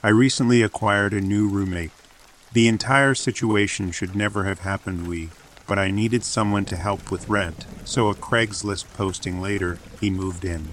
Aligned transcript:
I 0.00 0.10
recently 0.10 0.62
acquired 0.62 1.12
a 1.12 1.20
new 1.20 1.48
roommate. 1.48 1.90
The 2.52 2.68
entire 2.68 3.16
situation 3.16 3.90
should 3.90 4.14
never 4.14 4.44
have 4.44 4.60
happened, 4.60 5.08
we, 5.08 5.30
but 5.66 5.76
I 5.76 5.90
needed 5.90 6.22
someone 6.22 6.64
to 6.66 6.76
help 6.76 7.10
with 7.10 7.28
rent, 7.28 7.66
so 7.84 8.08
a 8.08 8.14
Craigslist 8.14 8.84
posting 8.94 9.40
later, 9.40 9.80
he 10.00 10.08
moved 10.08 10.44
in. 10.44 10.68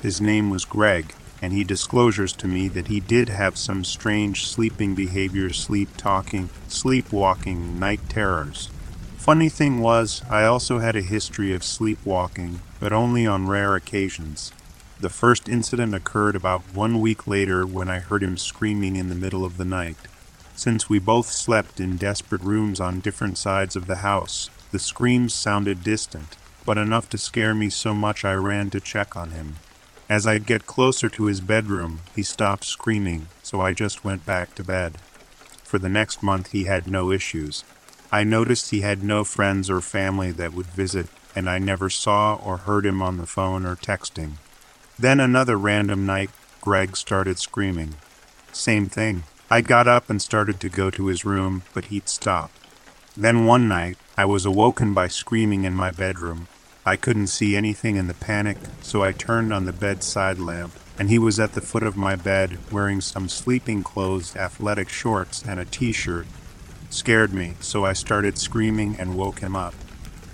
His 0.00 0.20
name 0.20 0.50
was 0.50 0.64
Greg, 0.64 1.12
and 1.42 1.52
he 1.52 1.64
disclosures 1.64 2.32
to 2.34 2.46
me 2.46 2.68
that 2.68 2.86
he 2.86 3.00
did 3.00 3.28
have 3.28 3.58
some 3.58 3.82
strange 3.82 4.46
sleeping 4.46 4.94
behavior, 4.94 5.52
sleep 5.52 5.96
talking, 5.96 6.48
sleepwalking, 6.68 7.76
night 7.76 8.08
terrors. 8.08 8.68
Funny 9.16 9.48
thing 9.48 9.80
was, 9.80 10.22
I 10.30 10.44
also 10.44 10.78
had 10.78 10.94
a 10.94 11.02
history 11.02 11.52
of 11.52 11.64
sleepwalking, 11.64 12.60
but 12.78 12.92
only 12.92 13.26
on 13.26 13.48
rare 13.48 13.74
occasions. 13.74 14.52
The 15.00 15.08
first 15.08 15.48
incident 15.48 15.94
occurred 15.94 16.36
about 16.36 16.74
one 16.74 17.00
week 17.00 17.26
later 17.26 17.66
when 17.66 17.88
I 17.88 18.00
heard 18.00 18.22
him 18.22 18.36
screaming 18.36 18.96
in 18.96 19.08
the 19.08 19.14
middle 19.14 19.46
of 19.46 19.56
the 19.56 19.64
night. 19.64 19.96
Since 20.54 20.90
we 20.90 20.98
both 20.98 21.32
slept 21.32 21.80
in 21.80 21.96
desperate 21.96 22.42
rooms 22.42 22.80
on 22.80 23.00
different 23.00 23.38
sides 23.38 23.76
of 23.76 23.86
the 23.86 23.96
house, 23.96 24.50
the 24.72 24.78
screams 24.78 25.32
sounded 25.32 25.82
distant, 25.82 26.36
but 26.66 26.76
enough 26.76 27.08
to 27.10 27.18
scare 27.18 27.54
me 27.54 27.70
so 27.70 27.94
much 27.94 28.26
I 28.26 28.34
ran 28.34 28.68
to 28.70 28.80
check 28.80 29.16
on 29.16 29.30
him. 29.30 29.56
As 30.06 30.26
I'd 30.26 30.44
get 30.44 30.66
closer 30.66 31.08
to 31.08 31.24
his 31.24 31.40
bedroom, 31.40 32.00
he 32.14 32.22
stopped 32.22 32.64
screaming, 32.64 33.28
so 33.42 33.62
I 33.62 33.72
just 33.72 34.04
went 34.04 34.26
back 34.26 34.54
to 34.56 34.62
bed. 34.62 34.98
For 35.64 35.78
the 35.78 35.88
next 35.88 36.22
month, 36.22 36.52
he 36.52 36.64
had 36.64 36.86
no 36.86 37.10
issues. 37.10 37.64
I 38.12 38.22
noticed 38.22 38.68
he 38.68 38.82
had 38.82 39.02
no 39.02 39.24
friends 39.24 39.70
or 39.70 39.80
family 39.80 40.30
that 40.32 40.52
would 40.52 40.66
visit, 40.66 41.06
and 41.34 41.48
I 41.48 41.58
never 41.58 41.88
saw 41.88 42.34
or 42.34 42.58
heard 42.58 42.84
him 42.84 43.00
on 43.00 43.16
the 43.16 43.26
phone 43.26 43.64
or 43.64 43.76
texting. 43.76 44.32
Then 45.00 45.18
another 45.18 45.56
random 45.56 46.04
night, 46.04 46.28
Greg 46.60 46.94
started 46.94 47.38
screaming. 47.38 47.94
Same 48.52 48.84
thing. 48.84 49.22
I 49.48 49.62
got 49.62 49.88
up 49.88 50.10
and 50.10 50.20
started 50.20 50.60
to 50.60 50.68
go 50.68 50.90
to 50.90 51.06
his 51.06 51.24
room, 51.24 51.62
but 51.72 51.86
he'd 51.86 52.06
stop. 52.06 52.50
Then 53.16 53.46
one 53.46 53.66
night, 53.66 53.96
I 54.18 54.26
was 54.26 54.44
awoken 54.44 54.92
by 54.92 55.08
screaming 55.08 55.64
in 55.64 55.72
my 55.72 55.90
bedroom. 55.90 56.48
I 56.84 56.96
couldn't 56.96 57.28
see 57.28 57.56
anything 57.56 57.96
in 57.96 58.08
the 58.08 58.14
panic, 58.14 58.58
so 58.82 59.02
I 59.02 59.12
turned 59.12 59.54
on 59.54 59.64
the 59.64 59.72
bedside 59.72 60.38
lamp, 60.38 60.72
and 60.98 61.08
he 61.08 61.18
was 61.18 61.40
at 61.40 61.54
the 61.54 61.62
foot 61.62 61.82
of 61.82 61.96
my 61.96 62.14
bed 62.14 62.58
wearing 62.70 63.00
some 63.00 63.30
sleeping 63.30 63.82
clothes, 63.82 64.36
athletic 64.36 64.90
shorts, 64.90 65.42
and 65.42 65.58
a 65.58 65.64
t 65.64 65.92
shirt. 65.92 66.26
Scared 66.90 67.32
me, 67.32 67.54
so 67.60 67.86
I 67.86 67.94
started 67.94 68.36
screaming 68.36 68.96
and 68.98 69.16
woke 69.16 69.38
him 69.38 69.56
up. 69.56 69.72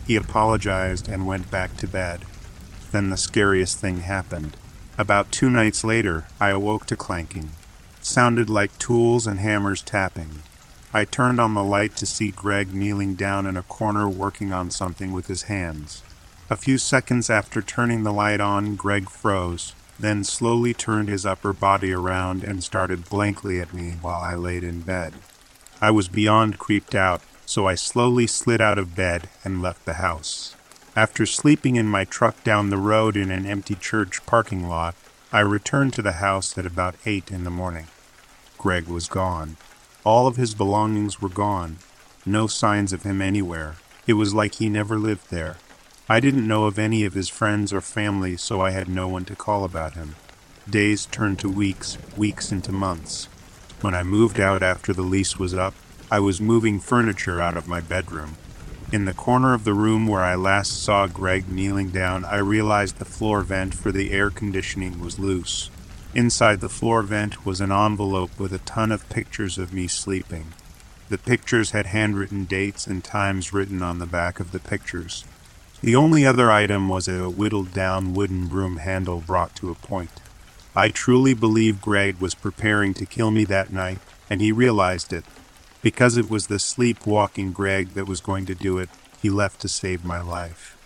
He 0.08 0.16
apologized 0.16 1.08
and 1.08 1.24
went 1.24 1.52
back 1.52 1.76
to 1.76 1.86
bed. 1.86 2.22
Then 2.96 3.10
the 3.10 3.18
scariest 3.18 3.76
thing 3.76 4.00
happened. 4.00 4.56
About 4.96 5.30
two 5.30 5.50
nights 5.50 5.84
later, 5.84 6.24
I 6.40 6.48
awoke 6.48 6.86
to 6.86 6.96
clanking. 6.96 7.50
It 7.98 8.06
sounded 8.06 8.48
like 8.48 8.78
tools 8.78 9.26
and 9.26 9.38
hammers 9.38 9.82
tapping. 9.82 10.40
I 10.94 11.04
turned 11.04 11.38
on 11.38 11.52
the 11.52 11.62
light 11.62 11.94
to 11.96 12.06
see 12.06 12.30
Greg 12.30 12.72
kneeling 12.72 13.14
down 13.14 13.44
in 13.44 13.54
a 13.54 13.62
corner 13.62 14.08
working 14.08 14.50
on 14.50 14.70
something 14.70 15.12
with 15.12 15.26
his 15.26 15.42
hands. 15.42 16.02
A 16.48 16.56
few 16.56 16.78
seconds 16.78 17.28
after 17.28 17.60
turning 17.60 18.02
the 18.02 18.14
light 18.14 18.40
on, 18.40 18.76
Greg 18.76 19.10
froze, 19.10 19.74
then 20.00 20.24
slowly 20.24 20.72
turned 20.72 21.10
his 21.10 21.26
upper 21.26 21.52
body 21.52 21.92
around 21.92 22.44
and 22.44 22.64
started 22.64 23.10
blankly 23.10 23.60
at 23.60 23.74
me 23.74 23.96
while 24.00 24.22
I 24.22 24.36
laid 24.36 24.64
in 24.64 24.80
bed. 24.80 25.12
I 25.82 25.90
was 25.90 26.08
beyond 26.08 26.58
creeped 26.58 26.94
out, 26.94 27.20
so 27.44 27.68
I 27.68 27.74
slowly 27.74 28.26
slid 28.26 28.62
out 28.62 28.78
of 28.78 28.96
bed 28.96 29.28
and 29.44 29.60
left 29.60 29.84
the 29.84 30.00
house. 30.00 30.55
After 30.96 31.26
sleeping 31.26 31.76
in 31.76 31.88
my 31.88 32.04
truck 32.04 32.42
down 32.42 32.70
the 32.70 32.78
road 32.78 33.18
in 33.18 33.30
an 33.30 33.44
empty 33.44 33.74
church 33.74 34.24
parking 34.24 34.66
lot, 34.66 34.94
I 35.30 35.40
returned 35.40 35.92
to 35.92 36.02
the 36.02 36.12
house 36.12 36.56
at 36.56 36.64
about 36.64 36.94
eight 37.04 37.30
in 37.30 37.44
the 37.44 37.50
morning. 37.50 37.88
Greg 38.56 38.88
was 38.88 39.06
gone. 39.06 39.58
All 40.04 40.26
of 40.26 40.36
his 40.36 40.54
belongings 40.54 41.20
were 41.20 41.28
gone. 41.28 41.76
No 42.24 42.46
signs 42.46 42.94
of 42.94 43.02
him 43.02 43.20
anywhere. 43.20 43.76
It 44.06 44.14
was 44.14 44.32
like 44.32 44.54
he 44.54 44.70
never 44.70 44.98
lived 44.98 45.28
there. 45.28 45.58
I 46.08 46.18
didn't 46.18 46.48
know 46.48 46.64
of 46.64 46.78
any 46.78 47.04
of 47.04 47.12
his 47.12 47.28
friends 47.28 47.74
or 47.74 47.82
family, 47.82 48.38
so 48.38 48.62
I 48.62 48.70
had 48.70 48.88
no 48.88 49.06
one 49.06 49.26
to 49.26 49.36
call 49.36 49.64
about 49.64 49.94
him. 49.94 50.14
Days 50.70 51.04
turned 51.04 51.38
to 51.40 51.50
weeks, 51.50 51.98
weeks 52.16 52.50
into 52.50 52.72
months. 52.72 53.26
When 53.82 53.94
I 53.94 54.02
moved 54.02 54.40
out 54.40 54.62
after 54.62 54.94
the 54.94 55.02
lease 55.02 55.38
was 55.38 55.52
up, 55.52 55.74
I 56.10 56.20
was 56.20 56.40
moving 56.40 56.80
furniture 56.80 57.38
out 57.38 57.58
of 57.58 57.68
my 57.68 57.82
bedroom. 57.82 58.38
In 58.92 59.04
the 59.04 59.12
corner 59.12 59.52
of 59.52 59.64
the 59.64 59.74
room 59.74 60.06
where 60.06 60.22
I 60.22 60.36
last 60.36 60.80
saw 60.80 61.08
Greg 61.08 61.48
kneeling 61.48 61.90
down, 61.90 62.24
I 62.24 62.36
realized 62.36 62.98
the 62.98 63.04
floor 63.04 63.42
vent 63.42 63.74
for 63.74 63.90
the 63.90 64.12
air 64.12 64.30
conditioning 64.30 65.00
was 65.00 65.18
loose. 65.18 65.70
Inside 66.14 66.60
the 66.60 66.68
floor 66.68 67.02
vent 67.02 67.44
was 67.44 67.60
an 67.60 67.72
envelope 67.72 68.38
with 68.38 68.52
a 68.52 68.58
ton 68.58 68.92
of 68.92 69.08
pictures 69.08 69.58
of 69.58 69.72
me 69.72 69.88
sleeping. 69.88 70.54
The 71.08 71.18
pictures 71.18 71.72
had 71.72 71.86
handwritten 71.86 72.44
dates 72.44 72.86
and 72.86 73.02
times 73.02 73.52
written 73.52 73.82
on 73.82 73.98
the 73.98 74.06
back 74.06 74.38
of 74.38 74.52
the 74.52 74.60
pictures. 74.60 75.24
The 75.80 75.96
only 75.96 76.24
other 76.24 76.52
item 76.52 76.88
was 76.88 77.08
a 77.08 77.28
whittled 77.28 77.72
down 77.72 78.14
wooden 78.14 78.46
broom 78.46 78.76
handle 78.76 79.20
brought 79.20 79.56
to 79.56 79.70
a 79.70 79.74
point. 79.74 80.20
I 80.76 80.90
truly 80.90 81.34
believe 81.34 81.82
Greg 81.82 82.18
was 82.20 82.34
preparing 82.34 82.94
to 82.94 83.04
kill 83.04 83.32
me 83.32 83.44
that 83.46 83.72
night, 83.72 83.98
and 84.30 84.40
he 84.40 84.52
realized 84.52 85.12
it. 85.12 85.24
Because 85.86 86.16
it 86.16 86.28
was 86.28 86.48
the 86.48 86.58
sleepwalking 86.58 87.52
Greg 87.52 87.90
that 87.90 88.08
was 88.08 88.20
going 88.20 88.44
to 88.46 88.56
do 88.56 88.76
it, 88.76 88.88
he 89.22 89.30
left 89.30 89.60
to 89.60 89.68
save 89.68 90.04
my 90.04 90.20
life. 90.20 90.76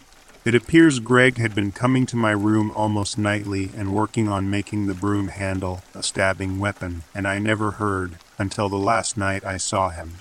It 0.45 0.55
appears 0.55 0.99
Greg 0.99 1.39
had 1.39 1.55
been 1.55 1.73
coming 1.73 2.05
to 2.05 2.17
my 2.17 2.33
room 2.33 2.71
almost 2.73 3.17
nightly 3.17 3.71
and 3.75 3.95
working 3.95 4.29
on 4.29 4.51
making 4.51 4.89
the 4.89 4.95
broom 4.95 5.29
handle 5.29 5.83
a 5.95 6.03
stabbing 6.03 6.59
weapon, 6.59 7.05
and 7.15 7.27
I 7.27 7.39
never 7.39 7.71
heard 7.71 8.19
until 8.37 8.69
the 8.69 8.77
last 8.77 9.17
night 9.17 9.43
I 9.43 9.57
saw 9.57 9.89
him. 9.89 10.17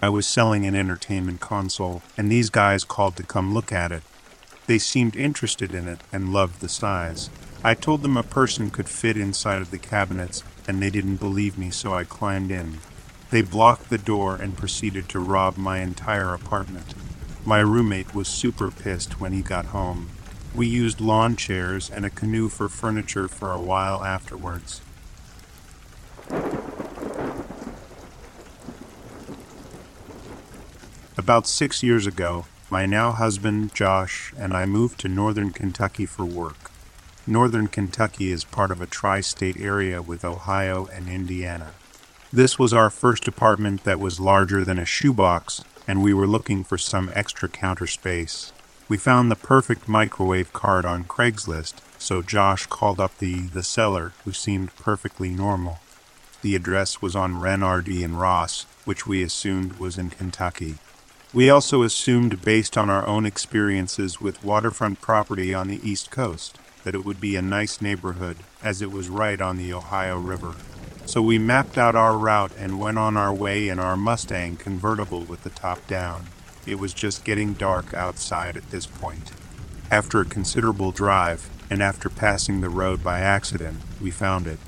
I 0.00 0.08
was 0.08 0.26
selling 0.26 0.64
an 0.64 0.74
entertainment 0.74 1.40
console, 1.40 2.00
and 2.16 2.32
these 2.32 2.48
guys 2.48 2.84
called 2.84 3.16
to 3.16 3.22
come 3.22 3.52
look 3.52 3.70
at 3.70 3.92
it. 3.92 4.02
They 4.66 4.78
seemed 4.78 5.14
interested 5.14 5.74
in 5.74 5.86
it 5.86 6.00
and 6.10 6.32
loved 6.32 6.62
the 6.62 6.70
size. 6.70 7.28
I 7.62 7.74
told 7.74 8.00
them 8.00 8.16
a 8.16 8.22
person 8.22 8.70
could 8.70 8.88
fit 8.88 9.18
inside 9.18 9.60
of 9.60 9.70
the 9.70 9.76
cabinets, 9.76 10.42
and 10.66 10.80
they 10.80 10.88
didn't 10.88 11.16
believe 11.16 11.58
me, 11.58 11.68
so 11.68 11.92
I 11.92 12.04
climbed 12.04 12.50
in. 12.50 12.78
They 13.30 13.42
blocked 13.42 13.90
the 13.90 13.98
door 13.98 14.34
and 14.34 14.56
proceeded 14.56 15.10
to 15.10 15.20
rob 15.20 15.58
my 15.58 15.80
entire 15.80 16.32
apartment. 16.32 16.94
My 17.44 17.60
roommate 17.60 18.14
was 18.14 18.28
super 18.28 18.70
pissed 18.70 19.20
when 19.20 19.32
he 19.32 19.42
got 19.42 19.66
home. 19.66 20.08
We 20.54 20.68
used 20.68 21.02
lawn 21.02 21.36
chairs 21.36 21.90
and 21.90 22.06
a 22.06 22.10
canoe 22.10 22.48
for 22.48 22.70
furniture 22.70 23.28
for 23.28 23.52
a 23.52 23.60
while 23.60 24.02
afterwards. 24.02 24.80
About 31.18 31.46
six 31.46 31.82
years 31.82 32.06
ago, 32.06 32.46
my 32.70 32.86
now 32.86 33.12
husband, 33.12 33.74
Josh, 33.74 34.32
and 34.38 34.54
I 34.54 34.64
moved 34.64 34.98
to 35.00 35.08
northern 35.08 35.50
Kentucky 35.50 36.06
for 36.06 36.24
work. 36.24 36.69
Northern 37.30 37.68
Kentucky 37.68 38.32
is 38.32 38.42
part 38.42 38.72
of 38.72 38.80
a 38.80 38.86
tri 38.86 39.20
state 39.20 39.56
area 39.60 40.02
with 40.02 40.24
Ohio 40.24 40.86
and 40.86 41.08
Indiana. 41.08 41.70
This 42.32 42.58
was 42.58 42.72
our 42.72 42.90
first 42.90 43.28
apartment 43.28 43.84
that 43.84 44.00
was 44.00 44.18
larger 44.18 44.64
than 44.64 44.80
a 44.80 44.84
shoebox, 44.84 45.62
and 45.86 46.02
we 46.02 46.12
were 46.12 46.26
looking 46.26 46.64
for 46.64 46.76
some 46.76 47.08
extra 47.14 47.48
counter 47.48 47.86
space. 47.86 48.52
We 48.88 48.96
found 48.96 49.30
the 49.30 49.36
perfect 49.36 49.88
microwave 49.88 50.52
card 50.52 50.84
on 50.84 51.04
Craigslist, 51.04 51.74
so 52.00 52.20
Josh 52.20 52.66
called 52.66 52.98
up 52.98 53.16
the, 53.18 53.42
the 53.42 53.62
seller, 53.62 54.12
who 54.24 54.32
seemed 54.32 54.74
perfectly 54.74 55.28
normal. 55.28 55.78
The 56.42 56.56
address 56.56 57.00
was 57.00 57.14
on 57.14 57.34
Renardy 57.34 58.04
and 58.04 58.18
Ross, 58.18 58.66
which 58.84 59.06
we 59.06 59.22
assumed 59.22 59.74
was 59.74 59.98
in 59.98 60.10
Kentucky. 60.10 60.78
We 61.32 61.48
also 61.48 61.84
assumed, 61.84 62.42
based 62.42 62.76
on 62.76 62.90
our 62.90 63.06
own 63.06 63.24
experiences 63.24 64.20
with 64.20 64.42
waterfront 64.42 65.00
property 65.00 65.54
on 65.54 65.68
the 65.68 65.78
East 65.88 66.10
Coast, 66.10 66.58
that 66.84 66.94
it 66.94 67.04
would 67.04 67.20
be 67.20 67.36
a 67.36 67.42
nice 67.42 67.80
neighborhood, 67.80 68.36
as 68.62 68.82
it 68.82 68.90
was 68.90 69.08
right 69.08 69.40
on 69.40 69.56
the 69.56 69.72
Ohio 69.72 70.18
River. 70.18 70.54
So 71.06 71.20
we 71.20 71.38
mapped 71.38 71.76
out 71.76 71.96
our 71.96 72.16
route 72.16 72.52
and 72.56 72.78
went 72.78 72.98
on 72.98 73.16
our 73.16 73.34
way 73.34 73.68
in 73.68 73.78
our 73.78 73.96
Mustang 73.96 74.56
convertible 74.56 75.22
with 75.22 75.42
the 75.42 75.50
top 75.50 75.86
down. 75.86 76.26
It 76.66 76.78
was 76.78 76.94
just 76.94 77.24
getting 77.24 77.54
dark 77.54 77.94
outside 77.94 78.56
at 78.56 78.70
this 78.70 78.86
point. 78.86 79.32
After 79.90 80.20
a 80.20 80.24
considerable 80.24 80.92
drive, 80.92 81.50
and 81.68 81.82
after 81.82 82.08
passing 82.08 82.60
the 82.60 82.68
road 82.68 83.02
by 83.02 83.20
accident, 83.20 83.78
we 84.00 84.10
found 84.10 84.46
it. 84.46 84.58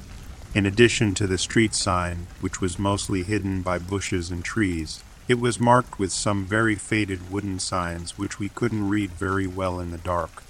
In 0.54 0.66
addition 0.66 1.14
to 1.14 1.26
the 1.26 1.38
street 1.38 1.74
sign, 1.74 2.26
which 2.40 2.60
was 2.60 2.78
mostly 2.78 3.22
hidden 3.22 3.62
by 3.62 3.78
bushes 3.78 4.30
and 4.30 4.44
trees, 4.44 5.02
it 5.28 5.40
was 5.40 5.60
marked 5.60 5.98
with 5.98 6.12
some 6.12 6.44
very 6.44 6.74
faded 6.74 7.30
wooden 7.30 7.58
signs 7.58 8.18
which 8.18 8.38
we 8.38 8.48
couldn't 8.48 8.88
read 8.88 9.10
very 9.12 9.46
well 9.46 9.80
in 9.80 9.90
the 9.92 9.98
dark. 9.98 10.42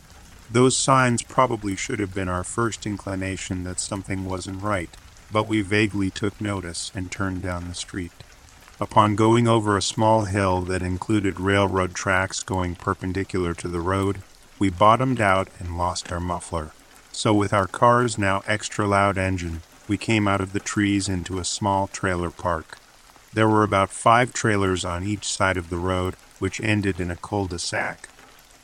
Those 0.53 0.77
signs 0.77 1.23
probably 1.23 1.77
should 1.77 1.99
have 1.99 2.13
been 2.13 2.29
our 2.29 2.45
first 2.45 2.87
inclination 2.87 3.65
that 3.65 3.81
something 3.81 4.27
wasn't 4.27 4.63
right, 4.63 4.91
but 5.33 5.49
we 5.49 5.63
vaguely 5.63 6.11
took 6.11 6.39
notice 6.43 6.93
and 6.95 7.11
turned 7.11 7.41
down 7.41 7.69
the 7.69 7.75
street. 7.75 8.13
Upon 8.79 9.17
going 9.17 9.49
over 9.49 9.79
a 9.79 9.83
small 9.83 10.27
hill 10.27 10.61
that 10.63 10.83
included 10.83 11.41
railroad 11.41 11.95
tracks 11.95 12.43
going 12.43 12.75
perpendicular 12.75 13.55
to 13.55 13.69
the 13.69 13.81
road, 13.81 14.21
we 14.59 14.69
bottomed 14.69 15.23
out 15.23 15.49
and 15.59 15.79
lost 15.79 16.13
our 16.13 16.21
muffler. 16.21 16.73
So, 17.13 17.33
with 17.33 17.55
our 17.55 17.67
car's 17.67 18.19
now 18.19 18.43
extra 18.47 18.87
loud 18.87 19.17
engine, 19.17 19.63
we 19.89 19.97
came 19.97 20.29
out 20.29 20.43
of 20.43 20.53
the 20.53 20.61
trees 20.61 21.09
into 21.09 21.39
a 21.39 21.45
small 21.45 21.87
trailer 21.87 22.31
park. 22.31 22.77
There 23.33 23.49
were 23.49 23.63
about 23.63 23.89
five 23.89 24.35
trailers 24.35 24.85
on 24.85 25.03
each 25.03 25.25
side 25.25 25.57
of 25.57 25.71
the 25.71 25.79
road, 25.79 26.15
which 26.39 26.61
ended 26.61 27.01
in 27.01 27.11
a 27.11 27.17
cul 27.17 27.47
de 27.47 27.59
sac. 27.59 28.11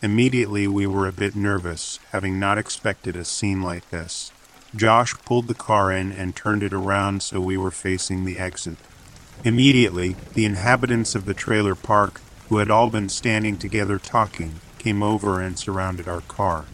Immediately, 0.01 0.69
we 0.69 0.87
were 0.87 1.09
a 1.09 1.13
bit 1.13 1.35
nervous, 1.35 1.99
having 2.13 2.39
not 2.39 2.57
expected 2.57 3.17
a 3.17 3.25
scene 3.25 3.63
like 3.63 3.91
this. 3.91 4.31
Josh 4.77 5.15
pulled 5.25 5.49
the 5.49 5.55
car 5.55 5.91
in 5.91 6.13
and 6.13 6.37
turned 6.37 6.63
it 6.63 6.73
around 6.73 7.21
so 7.23 7.41
we 7.41 7.57
were 7.57 7.73
facing 7.73 8.25
the 8.25 8.39
exit. 8.39 8.77
Immediately, 9.45 10.15
the 10.35 10.45
inhabitants 10.45 11.17
of 11.17 11.25
the 11.25 11.35
trailer 11.35 11.75
park, 11.75 12.21
who 12.49 12.59
had 12.59 12.71
all 12.71 12.91
been 12.91 13.09
standing 13.09 13.57
together 13.57 13.99
talking, 13.99 14.61
came 14.79 15.03
over 15.03 15.41
and 15.41 15.59
surrounded 15.59 16.07
our 16.07 16.21
car. 16.23 16.67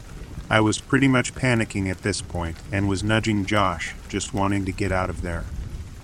I 0.51 0.61
was 0.61 0.79
pretty 0.79 1.09
much 1.09 1.35
panicking 1.35 1.91
at 1.91 2.03
this 2.03 2.21
point 2.21 2.59
and 2.71 2.89
was 2.89 3.03
nudging 3.03 3.47
Josh, 3.47 3.95
just 4.09 4.35
wanting 4.35 4.67
to 4.67 4.73
get 4.73 4.93
out 4.93 5.09
of 5.09 5.23
there. 5.23 5.45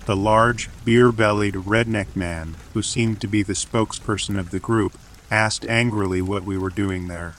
The 0.05 0.15
large, 0.15 0.69
beer 0.83 1.11
bellied 1.11 1.53
redneck 1.53 2.15
man, 2.15 2.55
who 2.73 2.81
seemed 2.81 3.21
to 3.21 3.27
be 3.27 3.43
the 3.43 3.53
spokesperson 3.53 4.39
of 4.39 4.49
the 4.49 4.59
group, 4.59 4.97
asked 5.31 5.65
angrily 5.67 6.21
what 6.21 6.43
we 6.43 6.57
were 6.57 6.69
doing 6.69 7.07
there. 7.07 7.35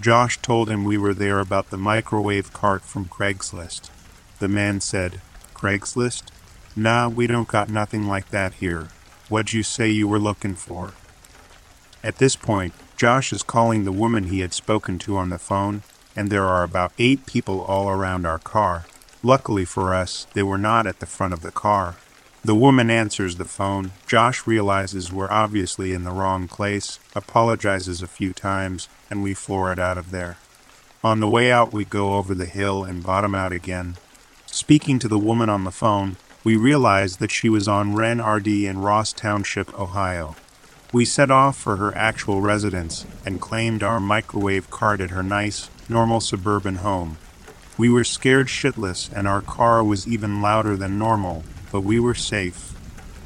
Josh 0.00 0.38
told 0.38 0.70
him 0.70 0.84
we 0.84 0.96
were 0.96 1.14
there 1.14 1.38
about 1.38 1.70
the 1.70 1.76
microwave 1.76 2.52
cart 2.52 2.82
from 2.82 3.04
Craigslist. 3.04 3.90
The 4.38 4.48
man 4.48 4.80
said, 4.80 5.20
Craigslist? 5.54 6.24
Nah, 6.74 7.08
we 7.08 7.26
don't 7.26 7.48
got 7.48 7.68
nothing 7.68 8.08
like 8.08 8.30
that 8.30 8.54
here. 8.54 8.88
What'd 9.28 9.52
you 9.52 9.62
say 9.62 9.90
you 9.90 10.08
were 10.08 10.18
looking 10.18 10.54
for? 10.54 10.94
At 12.02 12.16
this 12.16 12.36
point, 12.36 12.72
Josh 12.96 13.32
is 13.32 13.42
calling 13.42 13.84
the 13.84 13.92
woman 13.92 14.24
he 14.24 14.40
had 14.40 14.54
spoken 14.54 14.98
to 15.00 15.16
on 15.16 15.28
the 15.28 15.38
phone, 15.38 15.82
and 16.16 16.30
there 16.30 16.44
are 16.44 16.62
about 16.62 16.92
eight 16.98 17.26
people 17.26 17.60
all 17.60 17.88
around 17.88 18.24
our 18.24 18.38
car. 18.38 18.86
Luckily 19.22 19.64
for 19.64 19.92
us, 19.92 20.26
they 20.32 20.42
were 20.42 20.58
not 20.58 20.86
at 20.86 21.00
the 21.00 21.06
front 21.06 21.34
of 21.34 21.42
the 21.42 21.50
car. 21.50 21.96
The 22.48 22.54
woman 22.54 22.88
answers 22.88 23.36
the 23.36 23.44
phone. 23.44 23.90
Josh 24.06 24.46
realizes 24.46 25.12
we're 25.12 25.30
obviously 25.30 25.92
in 25.92 26.04
the 26.04 26.12
wrong 26.12 26.48
place, 26.48 26.98
apologizes 27.14 28.00
a 28.00 28.06
few 28.06 28.32
times, 28.32 28.88
and 29.10 29.22
we 29.22 29.34
floor 29.34 29.70
it 29.70 29.78
out 29.78 29.98
of 29.98 30.12
there. 30.12 30.38
On 31.04 31.20
the 31.20 31.28
way 31.28 31.52
out, 31.52 31.74
we 31.74 31.84
go 31.84 32.14
over 32.14 32.34
the 32.34 32.46
hill 32.46 32.84
and 32.84 33.04
bottom 33.04 33.34
out 33.34 33.52
again. 33.52 33.98
Speaking 34.46 34.98
to 34.98 35.08
the 35.08 35.18
woman 35.18 35.50
on 35.50 35.64
the 35.64 35.70
phone, 35.70 36.16
we 36.42 36.56
realize 36.56 37.18
that 37.18 37.30
she 37.30 37.50
was 37.50 37.68
on 37.68 37.94
Ren 37.94 38.18
RD 38.18 38.48
in 38.48 38.78
Ross 38.78 39.12
Township, 39.12 39.78
Ohio. 39.78 40.34
We 40.90 41.04
set 41.04 41.30
off 41.30 41.54
for 41.54 41.76
her 41.76 41.94
actual 41.94 42.40
residence 42.40 43.04
and 43.26 43.42
claimed 43.42 43.82
our 43.82 44.00
microwave 44.00 44.70
cart 44.70 45.02
at 45.02 45.10
her 45.10 45.22
nice, 45.22 45.68
normal 45.86 46.20
suburban 46.20 46.76
home. 46.76 47.18
We 47.76 47.90
were 47.90 48.04
scared 48.04 48.46
shitless, 48.46 49.12
and 49.14 49.28
our 49.28 49.42
car 49.42 49.84
was 49.84 50.08
even 50.08 50.40
louder 50.40 50.76
than 50.76 50.98
normal, 50.98 51.44
but 51.70 51.82
we 51.82 52.00
were 52.00 52.14
safe. 52.14 52.74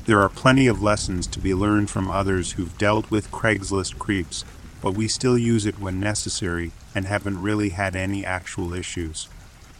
There 0.06 0.20
are 0.20 0.28
plenty 0.28 0.66
of 0.66 0.82
lessons 0.82 1.26
to 1.28 1.38
be 1.38 1.54
learned 1.54 1.90
from 1.90 2.10
others 2.10 2.52
who've 2.52 2.76
dealt 2.78 3.10
with 3.10 3.30
Craigslist 3.30 3.98
creeps, 3.98 4.44
but 4.80 4.94
we 4.94 5.08
still 5.08 5.38
use 5.38 5.64
it 5.64 5.78
when 5.78 6.00
necessary 6.00 6.72
and 6.94 7.06
haven't 7.06 7.42
really 7.42 7.70
had 7.70 7.94
any 7.94 8.24
actual 8.24 8.74
issues. 8.74 9.28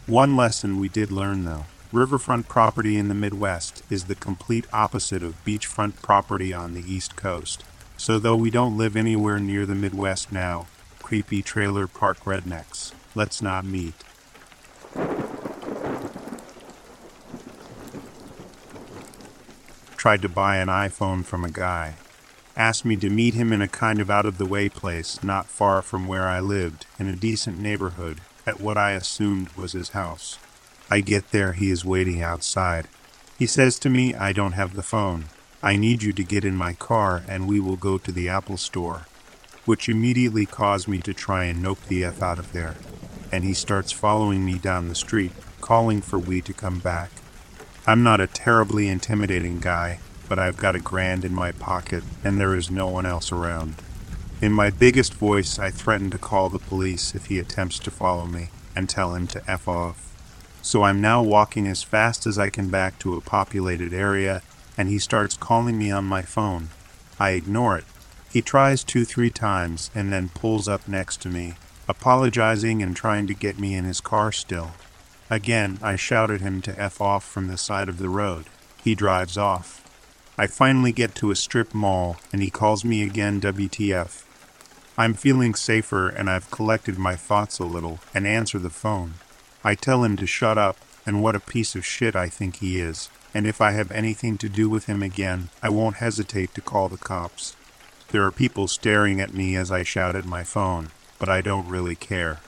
One 0.07 0.35
lesson 0.35 0.79
we 0.79 0.89
did 0.89 1.11
learn 1.11 1.45
though 1.45 1.65
riverfront 1.93 2.49
property 2.49 2.97
in 2.97 3.07
the 3.07 3.13
Midwest 3.13 3.83
is 3.87 4.05
the 4.05 4.15
complete 4.15 4.65
opposite 4.73 5.21
of 5.21 5.45
beachfront 5.45 6.01
property 6.01 6.51
on 6.51 6.73
the 6.73 6.81
East 6.81 7.15
Coast. 7.15 7.63
So, 7.97 8.17
though 8.17 8.35
we 8.35 8.49
don't 8.49 8.77
live 8.77 8.95
anywhere 8.95 9.37
near 9.37 9.67
the 9.67 9.75
Midwest 9.75 10.31
now, 10.31 10.65
creepy 11.03 11.43
trailer 11.43 11.85
park 11.85 12.17
rednecks, 12.21 12.93
let's 13.13 13.43
not 13.43 13.63
meet. 13.63 13.93
Tried 20.03 20.21
to 20.23 20.27
buy 20.27 20.57
an 20.57 20.67
iPhone 20.67 21.23
from 21.23 21.45
a 21.45 21.49
guy. 21.49 21.95
asked 22.57 22.83
me 22.83 22.97
to 22.97 23.09
meet 23.09 23.35
him 23.35 23.53
in 23.53 23.61
a 23.61 23.69
kind 23.69 24.01
of 24.01 24.09
out 24.09 24.25
of 24.25 24.37
the 24.37 24.45
way 24.45 24.67
place 24.67 25.23
not 25.23 25.45
far 25.45 25.81
from 25.81 26.07
where 26.07 26.27
I 26.27 26.41
lived, 26.41 26.85
in 26.99 27.07
a 27.07 27.15
decent 27.15 27.57
neighborhood, 27.57 28.19
at 28.45 28.59
what 28.59 28.77
I 28.77 28.91
assumed 28.91 29.53
was 29.53 29.71
his 29.71 29.91
house. 29.91 30.37
I 30.91 30.99
get 30.99 31.31
there, 31.31 31.53
he 31.53 31.71
is 31.71 31.85
waiting 31.85 32.21
outside. 32.21 32.89
He 33.39 33.45
says 33.45 33.79
to 33.79 33.89
me, 33.89 34.13
I 34.13 34.33
don't 34.33 34.59
have 34.59 34.75
the 34.75 34.83
phone. 34.83 35.27
I 35.61 35.77
need 35.77 36.03
you 36.03 36.11
to 36.11 36.23
get 36.25 36.43
in 36.43 36.57
my 36.57 36.73
car 36.73 37.23
and 37.25 37.47
we 37.47 37.61
will 37.61 37.77
go 37.77 37.97
to 37.97 38.11
the 38.11 38.27
Apple 38.27 38.57
store, 38.57 39.05
which 39.63 39.87
immediately 39.87 40.45
caused 40.45 40.89
me 40.89 40.97
to 40.97 41.13
try 41.13 41.45
and 41.45 41.63
nope 41.63 41.79
the 41.87 42.03
F 42.03 42.21
out 42.21 42.39
of 42.39 42.51
there. 42.51 42.75
And 43.31 43.45
he 43.45 43.53
starts 43.53 43.93
following 43.93 44.43
me 44.43 44.55
down 44.55 44.89
the 44.89 44.95
street, 44.95 45.31
calling 45.61 46.01
for 46.01 46.19
we 46.19 46.41
to 46.41 46.51
come 46.51 46.79
back. 46.79 47.09
I'm 47.85 48.01
not 48.01 48.21
a 48.21 48.27
terribly 48.27 48.87
intimidating 48.87 49.59
guy, 49.59 49.99
but 50.29 50.39
I've 50.39 50.55
got 50.55 50.75
a 50.75 50.79
grand 50.79 51.25
in 51.25 51.33
my 51.33 51.51
pocket 51.51 52.01
and 52.23 52.39
there 52.39 52.55
is 52.55 52.71
no 52.71 52.87
one 52.87 53.05
else 53.05 53.29
around. 53.29 53.75
In 54.41 54.53
my 54.53 54.69
biggest 54.69 55.13
voice, 55.13 55.59
I 55.59 55.69
threaten 55.69 56.09
to 56.11 56.17
call 56.17 56.47
the 56.47 56.59
police 56.59 57.13
if 57.13 57.25
he 57.25 57.39
attempts 57.39 57.79
to 57.79 57.91
follow 57.91 58.25
me 58.25 58.47
and 58.73 58.87
tell 58.87 59.15
him 59.15 59.27
to 59.27 59.51
F 59.51 59.67
off. 59.67 59.99
So 60.61 60.83
I'm 60.83 61.01
now 61.01 61.21
walking 61.21 61.67
as 61.67 61.83
fast 61.83 62.25
as 62.25 62.39
I 62.39 62.49
can 62.49 62.69
back 62.69 62.99
to 62.99 63.17
a 63.17 63.21
populated 63.21 63.93
area, 63.93 64.43
and 64.77 64.87
he 64.87 64.97
starts 64.97 65.35
calling 65.35 65.77
me 65.77 65.91
on 65.91 66.05
my 66.05 66.21
phone. 66.21 66.69
I 67.19 67.31
ignore 67.31 67.77
it. 67.77 67.85
He 68.31 68.41
tries 68.41 68.85
two, 68.85 69.03
three 69.03 69.29
times 69.29 69.91
and 69.93 70.11
then 70.11 70.29
pulls 70.29 70.69
up 70.69 70.87
next 70.87 71.21
to 71.23 71.29
me, 71.29 71.55
apologizing 71.89 72.81
and 72.81 72.95
trying 72.95 73.27
to 73.27 73.33
get 73.33 73.59
me 73.59 73.75
in 73.75 73.83
his 73.83 73.99
car 73.99 74.31
still. 74.31 74.71
Again, 75.33 75.79
I 75.81 75.95
shout 75.95 76.29
at 76.29 76.41
him 76.41 76.61
to 76.61 76.79
F 76.79 77.01
off 77.01 77.23
from 77.23 77.47
the 77.47 77.57
side 77.57 77.89
of 77.89 77.97
the 77.97 78.07
road. 78.07 78.45
He 78.83 78.93
drives 78.93 79.35
off. 79.35 79.83
I 80.37 80.45
finally 80.45 80.91
get 80.91 81.15
to 81.15 81.31
a 81.31 81.35
strip 81.35 81.73
mall 81.73 82.17
and 82.31 82.43
he 82.43 82.51
calls 82.51 82.85
me 82.85 83.01
again 83.01 83.41
WTF. 83.41 84.23
I'm 84.95 85.15
feeling 85.15 85.55
safer 85.55 86.07
and 86.07 86.29
I've 86.29 86.51
collected 86.51 86.99
my 86.99 87.15
thoughts 87.15 87.57
a 87.57 87.65
little 87.65 87.99
and 88.13 88.27
answer 88.27 88.59
the 88.59 88.69
phone. 88.69 89.15
I 89.63 89.73
tell 89.73 90.03
him 90.03 90.17
to 90.17 90.27
shut 90.27 90.59
up 90.59 90.77
and 91.03 91.23
what 91.23 91.35
a 91.35 91.39
piece 91.39 91.73
of 91.73 91.83
shit 91.83 92.15
I 92.15 92.29
think 92.29 92.57
he 92.57 92.79
is, 92.79 93.09
and 93.33 93.47
if 93.47 93.59
I 93.59 93.71
have 93.71 93.91
anything 93.91 94.37
to 94.37 94.47
do 94.47 94.69
with 94.69 94.85
him 94.85 95.01
again, 95.01 95.49
I 95.63 95.69
won't 95.69 95.95
hesitate 95.95 96.53
to 96.53 96.61
call 96.61 96.89
the 96.89 96.97
cops. 96.97 97.55
There 98.09 98.23
are 98.23 98.31
people 98.31 98.67
staring 98.67 99.19
at 99.19 99.33
me 99.33 99.55
as 99.55 99.71
I 99.71 99.81
shout 99.81 100.15
at 100.15 100.25
my 100.25 100.43
phone, 100.43 100.89
but 101.17 101.27
I 101.27 101.41
don't 101.41 101.67
really 101.67 101.95
care. 101.95 102.39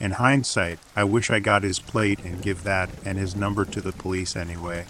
In 0.00 0.12
hindsight, 0.12 0.78
I 0.94 1.02
wish 1.02 1.28
I 1.28 1.40
got 1.40 1.64
his 1.64 1.80
plate 1.80 2.20
and 2.24 2.40
give 2.40 2.62
that 2.62 2.88
and 3.04 3.18
his 3.18 3.34
number 3.34 3.64
to 3.64 3.80
the 3.80 3.90
police 3.90 4.36
anyway. 4.36 4.86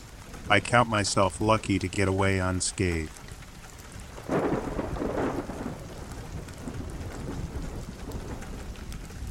I 0.51 0.61
count 0.61 0.91
myself 0.91 1.41
lucky 1.41 1.79
to 1.79 1.89
get 1.89 2.09
away 2.09 2.39
unscathed. 2.39 3.11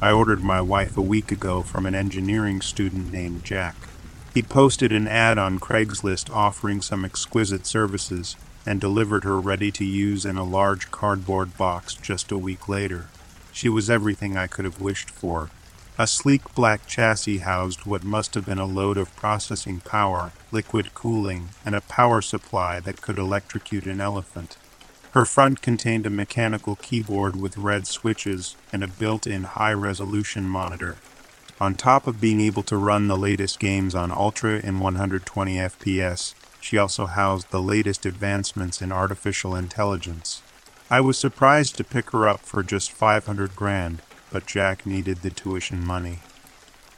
I 0.00 0.10
ordered 0.10 0.42
my 0.42 0.60
wife 0.60 0.96
a 0.96 1.02
week 1.02 1.30
ago 1.30 1.62
from 1.62 1.86
an 1.86 1.94
engineering 1.94 2.60
student 2.60 3.12
named 3.12 3.44
Jack. 3.44 3.76
He 4.34 4.42
posted 4.42 4.90
an 4.92 5.06
ad 5.06 5.38
on 5.38 5.60
Craigslist 5.60 6.28
offering 6.34 6.80
some 6.80 7.04
exquisite 7.04 7.66
services 7.66 8.36
and 8.66 8.80
delivered 8.80 9.22
her 9.22 9.40
ready 9.40 9.70
to 9.72 9.84
use 9.84 10.24
in 10.24 10.36
a 10.36 10.44
large 10.44 10.90
cardboard 10.90 11.56
box 11.56 11.94
just 11.94 12.32
a 12.32 12.38
week 12.38 12.68
later. 12.68 13.08
She 13.52 13.68
was 13.68 13.88
everything 13.88 14.36
I 14.36 14.48
could 14.48 14.64
have 14.64 14.80
wished 14.80 15.10
for 15.10 15.50
a 16.00 16.06
sleek 16.06 16.54
black 16.54 16.86
chassis 16.86 17.38
housed 17.38 17.84
what 17.84 18.04
must 18.04 18.34
have 18.34 18.46
been 18.46 18.58
a 18.58 18.64
load 18.64 18.96
of 18.96 19.14
processing 19.16 19.80
power, 19.80 20.30
liquid 20.52 20.94
cooling, 20.94 21.48
and 21.66 21.74
a 21.74 21.80
power 21.80 22.22
supply 22.22 22.78
that 22.78 23.02
could 23.02 23.18
electrocute 23.18 23.84
an 23.84 24.00
elephant. 24.00 24.56
Her 25.10 25.24
front 25.24 25.60
contained 25.60 26.06
a 26.06 26.10
mechanical 26.10 26.76
keyboard 26.76 27.34
with 27.34 27.58
red 27.58 27.88
switches 27.88 28.54
and 28.72 28.84
a 28.84 28.88
built 28.88 29.26
in 29.26 29.42
high 29.42 29.72
resolution 29.72 30.44
monitor. 30.44 30.98
On 31.60 31.74
top 31.74 32.06
of 32.06 32.20
being 32.20 32.40
able 32.40 32.62
to 32.64 32.76
run 32.76 33.08
the 33.08 33.16
latest 33.16 33.58
games 33.58 33.96
on 33.96 34.12
Ultra 34.12 34.60
in 34.60 34.78
120 34.78 35.56
FPS, 35.56 36.34
she 36.60 36.78
also 36.78 37.06
housed 37.06 37.50
the 37.50 37.60
latest 37.60 38.06
advancements 38.06 38.80
in 38.80 38.92
artificial 38.92 39.56
intelligence. 39.56 40.42
I 40.88 41.00
was 41.00 41.18
surprised 41.18 41.76
to 41.76 41.84
pick 41.84 42.10
her 42.10 42.28
up 42.28 42.40
for 42.40 42.62
just 42.62 42.92
500 42.92 43.56
grand, 43.56 44.00
but 44.30 44.46
Jack 44.46 44.84
needed 44.86 45.18
the 45.18 45.30
tuition 45.30 45.84
money. 45.84 46.20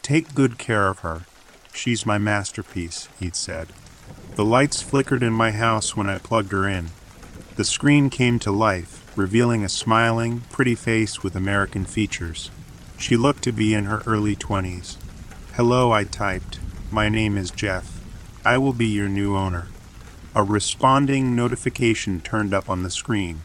Take 0.03 0.35
good 0.35 0.59
care 0.59 0.89
of 0.89 1.01
her. 1.01 1.23
She's 1.73 2.07
my 2.07 2.19
masterpiece, 2.19 3.09
he'd 3.19 3.37
said. 3.37 3.69
The 4.35 4.45
lights 4.45 4.83
flickered 4.83 5.23
in 5.23 5.33
my 5.33 5.53
house 5.53 5.97
when 5.97 6.09
I 6.09 6.19
plugged 6.19 6.53
her 6.53 6.69
in. 6.69 6.89
The 7.57 7.65
screen 7.65 8.11
came 8.11 8.39
to 8.41 8.51
life, 8.51 9.13
revealing 9.17 9.65
a 9.65 9.69
smiling, 9.69 10.43
pretty 10.51 10.75
face 10.75 11.23
with 11.23 11.37
American 11.37 11.85
features. 11.85 12.51
She 12.99 13.17
looked 13.17 13.43
to 13.45 13.53
be 13.53 13.75
in 13.75 13.85
her 13.85 14.03
early 14.07 14.35
twenties. 14.35 14.99
Hello, 15.55 15.93
I 15.93 16.05
typed. 16.05 16.59
My 16.91 17.09
name 17.09 17.37
is 17.37 17.51
Jeff. 17.51 18.01
I 18.45 18.59
will 18.59 18.73
be 18.73 18.87
your 18.87 19.09
new 19.09 19.37
owner. 19.37 19.69
A 20.35 20.43
responding 20.43 21.37
notification 21.37 22.21
turned 22.21 22.55
up 22.55 22.71
on 22.71 22.83
the 22.83 22.91
screen. 22.91 23.43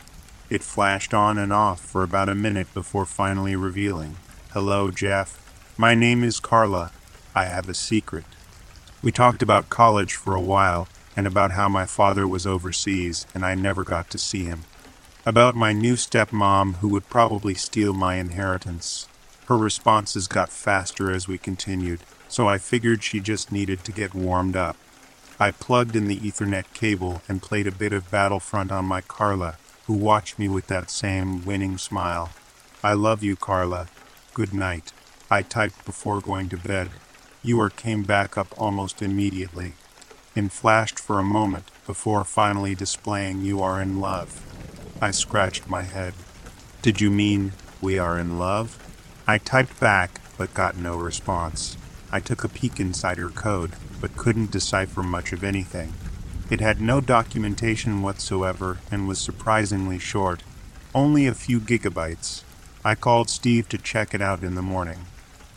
It 0.48 0.62
flashed 0.62 1.12
on 1.12 1.40
and 1.40 1.52
off 1.52 1.80
for 1.80 2.04
about 2.04 2.30
a 2.30 2.36
minute 2.36 2.72
before 2.76 3.06
finally 3.06 3.56
revealing, 3.56 4.18
Hello, 4.52 4.92
Jeff. 4.92 5.42
My 5.76 5.96
name 5.96 6.24
is 6.24 6.40
Carla. 6.40 6.92
I 7.34 7.46
have 7.46 7.68
a 7.68 7.74
secret. 7.74 8.26
We 9.02 9.12
talked 9.12 9.42
about 9.42 9.72
college 9.72 10.14
for 10.14 10.36
a 10.36 10.42
while 10.42 10.88
and 11.16 11.26
about 11.26 11.52
how 11.52 11.68
my 11.68 11.88
father 11.88 12.28
was 12.28 12.46
overseas 12.46 13.26
and 13.34 13.44
I 13.44 13.56
never 13.56 13.84
got 13.84 14.12
to 14.12 14.20
see 14.20 14.44
him. 14.44 14.66
About 15.26 15.56
my 15.56 15.74
new 15.74 15.96
stepmom 15.96 16.76
who 16.76 16.90
would 16.90 17.10
probably 17.10 17.56
steal 17.56 17.94
my 17.94 18.16
inheritance. 18.16 19.08
Her 19.48 19.58
responses 19.58 20.28
got 20.28 20.50
faster 20.50 21.12
as 21.12 21.28
we 21.28 21.40
continued, 21.40 22.02
so 22.28 22.48
I 22.48 22.60
figured 22.60 23.02
she 23.02 23.20
just 23.20 23.52
needed 23.52 23.84
to 23.84 23.92
get 23.92 24.14
warmed 24.14 24.56
up. 24.56 24.78
I 25.40 25.50
plugged 25.50 25.96
in 25.96 26.08
the 26.08 26.20
Ethernet 26.20 26.72
cable 26.74 27.24
and 27.28 27.42
played 27.42 27.66
a 27.66 27.72
bit 27.72 27.94
of 27.94 28.12
Battlefront 28.12 28.72
on 28.72 28.86
my 28.86 29.02
Carla 29.02 29.58
who 29.88 29.94
watched 29.94 30.40
me 30.40 30.48
with 30.48 30.68
that 30.68 30.90
same 30.90 31.46
winning 31.46 31.78
smile. 31.78 32.32
I 32.84 32.94
love 32.94 33.24
you, 33.24 33.36
Carla. 33.36 33.88
Good 34.34 34.54
night. 34.54 34.94
I 35.30 35.42
typed 35.42 35.86
before 35.86 36.22
going 36.22 36.50
to 36.50 36.58
bed. 36.58 36.90
Ewer 37.44 37.70
came 37.70 38.04
back 38.04 38.38
up 38.38 38.48
almost 38.58 39.02
immediately 39.02 39.74
and 40.36 40.52
flashed 40.52 41.00
for 41.00 41.20
a 41.20 41.24
moment 41.24 41.72
before 41.86 42.24
finally 42.24 42.76
displaying 42.76 43.42
you 43.42 43.62
are 43.62 43.82
in 43.82 44.02
love. 44.02 44.42
I 45.02 45.12
scratched 45.12 45.70
my 45.70 45.84
head. 45.84 46.14
Did 46.82 47.00
you 47.00 47.10
mean 47.10 47.54
we 47.82 47.98
are 47.98 48.20
in 48.20 48.38
love? 48.38 48.78
I 49.28 49.38
typed 49.38 49.80
back 49.80 50.20
but 50.38 50.54
got 50.54 50.78
no 50.78 50.98
response. 50.98 51.78
I 52.12 52.20
took 52.20 52.44
a 52.44 52.50
peek 52.50 52.80
inside 52.80 53.18
her 53.18 53.30
code 53.30 53.74
but 54.02 54.18
couldn't 54.18 54.52
decipher 54.52 55.04
much 55.04 55.32
of 55.32 55.44
anything. 55.44 55.94
It 56.48 56.62
had 56.62 56.80
no 56.80 57.02
documentation 57.02 58.04
whatsoever 58.04 58.78
and 58.92 59.08
was 59.08 59.20
surprisingly 59.20 59.98
short, 59.98 60.44
only 60.94 61.26
a 61.26 61.34
few 61.34 61.60
gigabytes. 61.60 62.44
I 62.84 62.94
called 62.94 63.32
Steve 63.32 63.68
to 63.70 63.80
check 63.80 64.14
it 64.14 64.22
out 64.22 64.44
in 64.44 64.54
the 64.54 64.62
morning. 64.62 65.08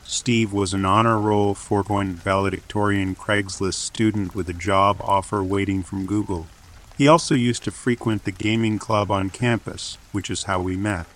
Steve 0.05 0.51
was 0.51 0.73
an 0.73 0.87
honor 0.87 1.19
roll 1.19 1.55
four 1.55 1.85
point 1.85 2.17
valedictorian 2.17 3.15
Craigslist 3.15 3.75
student 3.75 4.35
with 4.35 4.49
a 4.49 4.55
job 4.55 4.97
offer 5.03 5.45
waiting 5.45 5.83
from 5.83 6.07
Google. 6.07 6.47
He 6.97 7.07
also 7.07 7.35
used 7.35 7.65
to 7.65 7.71
frequent 7.71 8.25
the 8.25 8.33
gaming 8.33 8.79
club 8.79 9.11
on 9.11 9.29
campus, 9.29 9.99
which 10.13 10.31
is 10.31 10.45
how 10.45 10.63
we 10.63 10.77
met. 10.77 11.07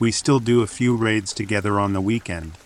We 0.00 0.10
still 0.10 0.40
do 0.40 0.60
a 0.62 0.66
few 0.66 0.96
raids 0.96 1.32
together 1.32 1.78
on 1.78 1.92
the 1.92 2.00
weekend. 2.00 2.58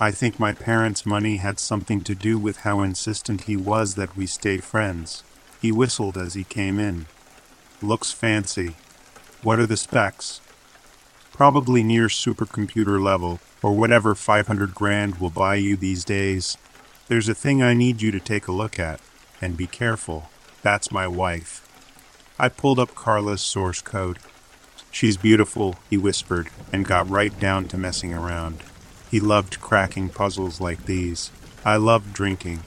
I 0.00 0.12
think 0.12 0.38
my 0.38 0.52
parents' 0.52 1.04
money 1.04 1.38
had 1.38 1.58
something 1.58 2.00
to 2.02 2.14
do 2.14 2.38
with 2.38 2.58
how 2.58 2.82
insistent 2.82 3.42
he 3.42 3.56
was 3.56 3.96
that 3.96 4.16
we 4.16 4.26
stay 4.26 4.58
friends. 4.58 5.24
He 5.60 5.72
whistled 5.72 6.16
as 6.16 6.34
he 6.34 6.44
came 6.44 6.78
in. 6.78 7.06
Looks 7.82 8.12
fancy. 8.12 8.76
What 9.42 9.58
are 9.58 9.66
the 9.66 9.76
specs? 9.76 10.40
Probably 11.32 11.82
near 11.82 12.06
supercomputer 12.06 13.02
level, 13.02 13.40
or 13.62 13.72
whatever 13.72 14.14
500 14.14 14.74
grand 14.74 15.16
will 15.16 15.30
buy 15.30 15.56
you 15.56 15.76
these 15.76 16.04
days. 16.04 16.56
There's 17.08 17.28
a 17.28 17.34
thing 17.34 17.62
I 17.62 17.74
need 17.74 18.02
you 18.02 18.10
to 18.10 18.20
take 18.20 18.48
a 18.48 18.52
look 18.52 18.78
at, 18.78 19.00
and 19.40 19.56
be 19.56 19.66
careful. 19.66 20.30
That's 20.62 20.90
my 20.90 21.06
wife. 21.06 21.62
I 22.38 22.48
pulled 22.48 22.78
up 22.78 22.94
Carla's 22.94 23.40
source 23.40 23.80
code. 23.80 24.18
She's 24.90 25.16
beautiful, 25.16 25.76
he 25.90 25.96
whispered, 25.96 26.48
and 26.72 26.84
got 26.84 27.08
right 27.08 27.38
down 27.38 27.68
to 27.68 27.78
messing 27.78 28.12
around. 28.12 28.62
He 29.10 29.20
loved 29.20 29.60
cracking 29.60 30.08
puzzles 30.08 30.60
like 30.60 30.86
these. 30.86 31.30
I 31.64 31.76
loved 31.76 32.12
drinking. 32.12 32.62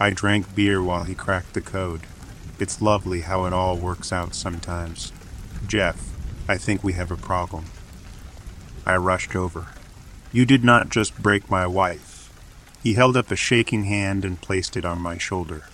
I 0.00 0.10
drank 0.10 0.54
beer 0.54 0.82
while 0.82 1.04
he 1.04 1.14
cracked 1.14 1.54
the 1.54 1.60
code. 1.60 2.02
It's 2.58 2.82
lovely 2.82 3.20
how 3.20 3.44
it 3.44 3.52
all 3.52 3.76
works 3.76 4.12
out 4.12 4.34
sometimes. 4.34 5.12
Jeff, 5.66 6.12
I 6.48 6.56
think 6.56 6.82
we 6.82 6.94
have 6.94 7.10
a 7.10 7.16
problem. 7.16 7.66
I 8.84 8.96
rushed 8.96 9.36
over. 9.36 9.68
You 10.32 10.44
did 10.44 10.64
not 10.64 10.88
just 10.88 11.22
break 11.22 11.50
my 11.50 11.66
wife. 11.66 12.32
He 12.82 12.94
held 12.94 13.16
up 13.16 13.30
a 13.30 13.36
shaking 13.36 13.84
hand 13.84 14.24
and 14.24 14.40
placed 14.40 14.76
it 14.76 14.84
on 14.84 15.00
my 15.00 15.18
shoulder. 15.18 15.64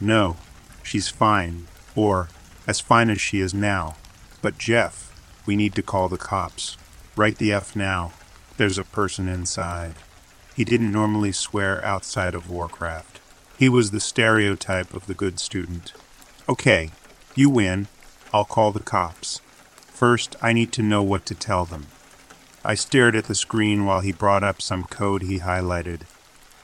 No, 0.00 0.36
she's 0.82 1.08
fine, 1.08 1.66
or 1.94 2.28
as 2.66 2.80
fine 2.80 3.10
as 3.10 3.20
she 3.20 3.40
is 3.40 3.52
now. 3.52 3.96
But 4.40 4.58
Jeff, 4.58 5.12
we 5.44 5.56
need 5.56 5.74
to 5.74 5.82
call 5.82 6.08
the 6.08 6.18
cops. 6.18 6.76
Right 7.14 7.36
the 7.36 7.52
F 7.52 7.76
now. 7.76 8.12
There's 8.56 8.78
a 8.78 8.84
person 8.84 9.28
inside. 9.28 9.94
He 10.54 10.64
didn't 10.64 10.92
normally 10.92 11.32
swear 11.32 11.84
outside 11.84 12.34
of 12.34 12.50
Warcraft. 12.50 13.20
He 13.58 13.68
was 13.68 13.90
the 13.90 14.00
stereotype 14.00 14.94
of 14.94 15.06
the 15.06 15.14
good 15.14 15.38
student. 15.38 15.92
Okay, 16.52 16.90
you 17.34 17.48
win. 17.48 17.88
I'll 18.30 18.44
call 18.44 18.72
the 18.72 18.82
cops. 18.82 19.40
First, 19.86 20.36
I 20.42 20.52
need 20.52 20.70
to 20.72 20.82
know 20.82 21.02
what 21.02 21.24
to 21.24 21.34
tell 21.34 21.64
them. 21.64 21.86
I 22.62 22.74
stared 22.74 23.16
at 23.16 23.24
the 23.24 23.34
screen 23.34 23.86
while 23.86 24.00
he 24.00 24.12
brought 24.12 24.44
up 24.44 24.60
some 24.60 24.84
code 24.84 25.22
he 25.22 25.38
highlighted. 25.38 26.02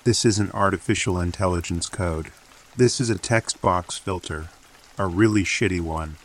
This 0.04 0.26
isn't 0.26 0.52
artificial 0.52 1.18
intelligence 1.18 1.88
code. 1.88 2.32
This 2.76 3.00
is 3.00 3.08
a 3.08 3.16
text 3.16 3.62
box 3.62 3.96
filter, 3.96 4.50
a 4.98 5.06
really 5.06 5.42
shitty 5.42 5.80
one. 5.80 6.16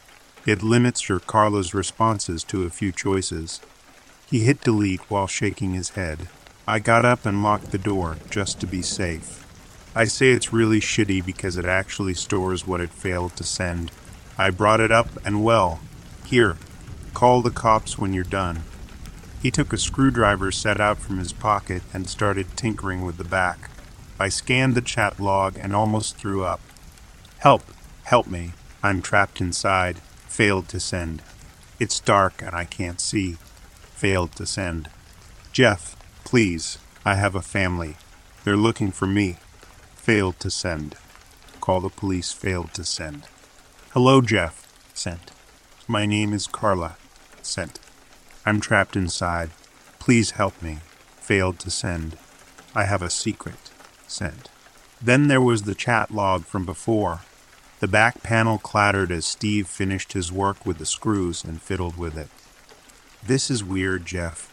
It 0.45 0.61
limits 0.61 1.07
your 1.07 1.21
Carla's 1.21 1.73
responses 1.73 2.43
to 2.43 2.63
a 2.63 2.69
few 2.69 2.91
choices. 2.91 3.61
He 4.29 4.41
hit 4.41 4.59
delete 4.59 5.09
while 5.09 5.27
shaking 5.27 5.71
his 5.73 5.91
head. 5.91 6.27
I 6.67 6.79
got 6.79 7.05
up 7.05 7.25
and 7.25 7.41
locked 7.41 7.71
the 7.71 7.77
door 7.77 8.17
just 8.29 8.59
to 8.59 8.67
be 8.67 8.81
safe. 8.81 9.42
I 9.95 10.05
say 10.05 10.31
it's 10.31 10.51
really 10.51 10.79
shitty 10.79 11.23
because 11.23 11.55
it 11.55 11.65
actually 11.65 12.15
stores 12.15 12.65
what 12.65 12.81
it 12.81 12.89
failed 12.89 13.35
to 13.35 13.43
send. 13.43 13.91
I 14.37 14.49
brought 14.49 14.79
it 14.79 14.91
up 14.91 15.07
and 15.23 15.43
well, 15.43 15.79
here, 16.25 16.57
call 17.13 17.41
the 17.41 17.51
cops 17.51 17.97
when 17.97 18.11
you're 18.11 18.23
done. 18.23 18.63
He 19.41 19.51
took 19.51 19.71
a 19.71 19.77
screwdriver 19.77 20.51
set 20.51 20.81
out 20.81 20.97
from 20.97 21.19
his 21.19 21.31
pocket 21.31 21.83
and 21.93 22.09
started 22.09 22.55
tinkering 22.55 23.03
with 23.03 23.17
the 23.17 23.23
back. 23.23 23.69
I 24.19 24.29
scanned 24.29 24.73
the 24.73 24.81
chat 24.81 25.19
log 25.19 25.57
and 25.59 25.75
almost 25.75 26.15
threw 26.15 26.43
up. 26.43 26.61
Help, 27.39 27.63
help 28.05 28.25
me. 28.25 28.53
I'm 28.81 29.01
trapped 29.01 29.41
inside. 29.41 29.99
Failed 30.27 30.69
to 30.69 30.79
send. 30.79 31.21
It's 31.79 31.99
dark 31.99 32.41
and 32.41 32.55
I 32.55 32.65
can't 32.65 32.99
see. 32.99 33.33
Failed 33.93 34.31
to 34.37 34.45
send. 34.45 34.89
Jeff, 35.51 35.95
please. 36.23 36.79
I 37.05 37.15
have 37.15 37.35
a 37.35 37.41
family. 37.41 37.97
They're 38.43 38.57
looking 38.57 38.91
for 38.91 39.05
me. 39.05 39.37
Failed 40.03 40.37
to 40.41 40.51
send. 40.51 40.95
Call 41.61 41.79
the 41.79 41.87
police. 41.87 42.33
Failed 42.33 42.73
to 42.73 42.83
send. 42.83 43.23
Hello, 43.93 44.19
Jeff. 44.19 44.67
Sent. 44.93 45.31
My 45.87 46.05
name 46.05 46.33
is 46.33 46.45
Carla. 46.45 46.97
Sent. 47.41 47.79
I'm 48.45 48.59
trapped 48.59 48.97
inside. 48.97 49.51
Please 49.99 50.31
help 50.31 50.61
me. 50.61 50.79
Failed 51.21 51.57
to 51.59 51.71
send. 51.71 52.17
I 52.75 52.83
have 52.83 53.01
a 53.01 53.09
secret. 53.09 53.71
Sent. 54.05 54.49
Then 55.01 55.29
there 55.29 55.39
was 55.39 55.61
the 55.61 55.73
chat 55.73 56.11
log 56.11 56.43
from 56.43 56.65
before. 56.65 57.21
The 57.79 57.87
back 57.87 58.21
panel 58.21 58.57
clattered 58.57 59.09
as 59.09 59.25
Steve 59.25 59.69
finished 59.69 60.11
his 60.11 60.33
work 60.33 60.65
with 60.65 60.79
the 60.79 60.85
screws 60.85 61.45
and 61.45 61.61
fiddled 61.61 61.95
with 61.97 62.17
it. 62.17 62.27
This 63.25 63.49
is 63.49 63.63
weird, 63.63 64.05
Jeff. 64.05 64.51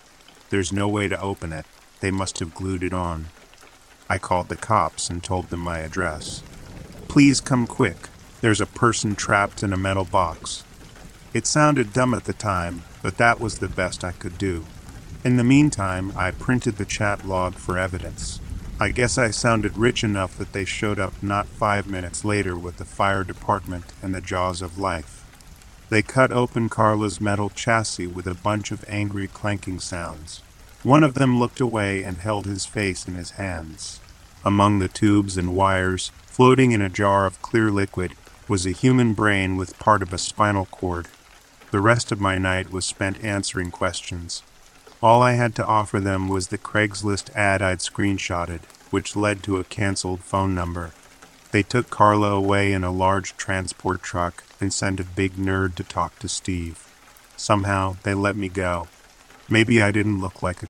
There's 0.50 0.72
no 0.72 0.86
way 0.86 1.08
to 1.08 1.20
open 1.20 1.52
it. 1.52 1.66
They 1.98 2.12
must 2.12 2.38
have 2.38 2.54
glued 2.54 2.84
it 2.84 2.92
on. 2.92 3.26
I 4.10 4.18
called 4.18 4.48
the 4.48 4.56
cops 4.56 5.08
and 5.08 5.22
told 5.22 5.50
them 5.50 5.60
my 5.60 5.78
address. 5.78 6.42
Please 7.06 7.40
come 7.40 7.68
quick. 7.68 8.08
There's 8.40 8.60
a 8.60 8.66
person 8.66 9.14
trapped 9.14 9.62
in 9.62 9.72
a 9.72 9.76
metal 9.76 10.04
box. 10.04 10.64
It 11.32 11.46
sounded 11.46 11.92
dumb 11.92 12.12
at 12.14 12.24
the 12.24 12.32
time, 12.32 12.82
but 13.02 13.18
that 13.18 13.38
was 13.38 13.60
the 13.60 13.68
best 13.68 14.02
I 14.02 14.10
could 14.10 14.36
do. 14.36 14.66
In 15.24 15.36
the 15.36 15.44
meantime, 15.44 16.12
I 16.16 16.32
printed 16.32 16.76
the 16.76 16.84
chat 16.84 17.24
log 17.24 17.54
for 17.54 17.78
evidence. 17.78 18.40
I 18.80 18.88
guess 18.90 19.16
I 19.16 19.30
sounded 19.30 19.78
rich 19.78 20.02
enough 20.02 20.36
that 20.38 20.52
they 20.52 20.64
showed 20.64 20.98
up 20.98 21.22
not 21.22 21.46
five 21.46 21.86
minutes 21.86 22.24
later 22.24 22.56
with 22.56 22.78
the 22.78 22.84
fire 22.84 23.22
department 23.22 23.92
and 24.02 24.12
the 24.12 24.20
jaws 24.20 24.60
of 24.60 24.76
life. 24.76 25.24
They 25.88 26.02
cut 26.02 26.32
open 26.32 26.68
Carla's 26.68 27.20
metal 27.20 27.50
chassis 27.50 28.08
with 28.08 28.26
a 28.26 28.34
bunch 28.34 28.72
of 28.72 28.84
angry 28.88 29.28
clanking 29.28 29.78
sounds. 29.78 30.42
One 30.82 31.04
of 31.04 31.14
them 31.14 31.38
looked 31.38 31.60
away 31.60 32.02
and 32.02 32.16
held 32.16 32.46
his 32.46 32.64
face 32.64 33.06
in 33.06 33.14
his 33.14 33.32
hands. 33.32 34.00
Among 34.44 34.78
the 34.78 34.88
tubes 34.88 35.36
and 35.36 35.54
wires, 35.54 36.10
floating 36.24 36.72
in 36.72 36.80
a 36.80 36.88
jar 36.88 37.26
of 37.26 37.42
clear 37.42 37.70
liquid, 37.70 38.14
was 38.48 38.64
a 38.64 38.70
human 38.70 39.12
brain 39.12 39.56
with 39.56 39.78
part 39.78 40.00
of 40.00 40.12
a 40.12 40.18
spinal 40.18 40.64
cord. 40.66 41.06
The 41.70 41.80
rest 41.80 42.10
of 42.10 42.20
my 42.20 42.38
night 42.38 42.72
was 42.72 42.86
spent 42.86 43.22
answering 43.22 43.70
questions. 43.70 44.42
All 45.02 45.22
I 45.22 45.32
had 45.32 45.54
to 45.56 45.66
offer 45.66 46.00
them 46.00 46.28
was 46.28 46.48
the 46.48 46.58
Craigslist 46.58 47.34
ad 47.36 47.60
I'd 47.60 47.78
screenshotted, 47.80 48.60
which 48.90 49.14
led 49.14 49.42
to 49.42 49.58
a 49.58 49.64
canceled 49.64 50.20
phone 50.20 50.54
number. 50.54 50.92
They 51.52 51.62
took 51.62 51.90
Carla 51.90 52.30
away 52.30 52.72
in 52.72 52.84
a 52.84 52.90
large 52.90 53.36
transport 53.36 54.02
truck 54.02 54.44
and 54.60 54.72
sent 54.72 54.98
a 54.98 55.04
big 55.04 55.34
nerd 55.34 55.74
to 55.74 55.84
talk 55.84 56.18
to 56.20 56.28
Steve. 56.28 56.86
Somehow, 57.36 57.96
they 58.02 58.14
let 58.14 58.36
me 58.36 58.48
go. 58.48 58.88
Maybe 59.48 59.82
I 59.82 59.90
didn't 59.90 60.20
look 60.20 60.42
like 60.42 60.62
a. 60.62 60.69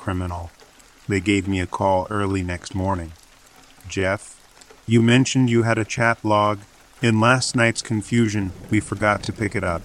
Criminal. 0.00 0.50
They 1.06 1.20
gave 1.20 1.46
me 1.46 1.60
a 1.60 1.66
call 1.66 2.06
early 2.08 2.42
next 2.42 2.74
morning. 2.74 3.12
Jeff, 3.86 4.40
you 4.86 5.02
mentioned 5.02 5.50
you 5.50 5.62
had 5.62 5.78
a 5.78 5.84
chat 5.84 6.24
log. 6.24 6.60
In 7.02 7.20
last 7.20 7.54
night's 7.54 7.82
confusion, 7.82 8.52
we 8.70 8.80
forgot 8.80 9.22
to 9.24 9.32
pick 9.32 9.54
it 9.54 9.62
up. 9.62 9.82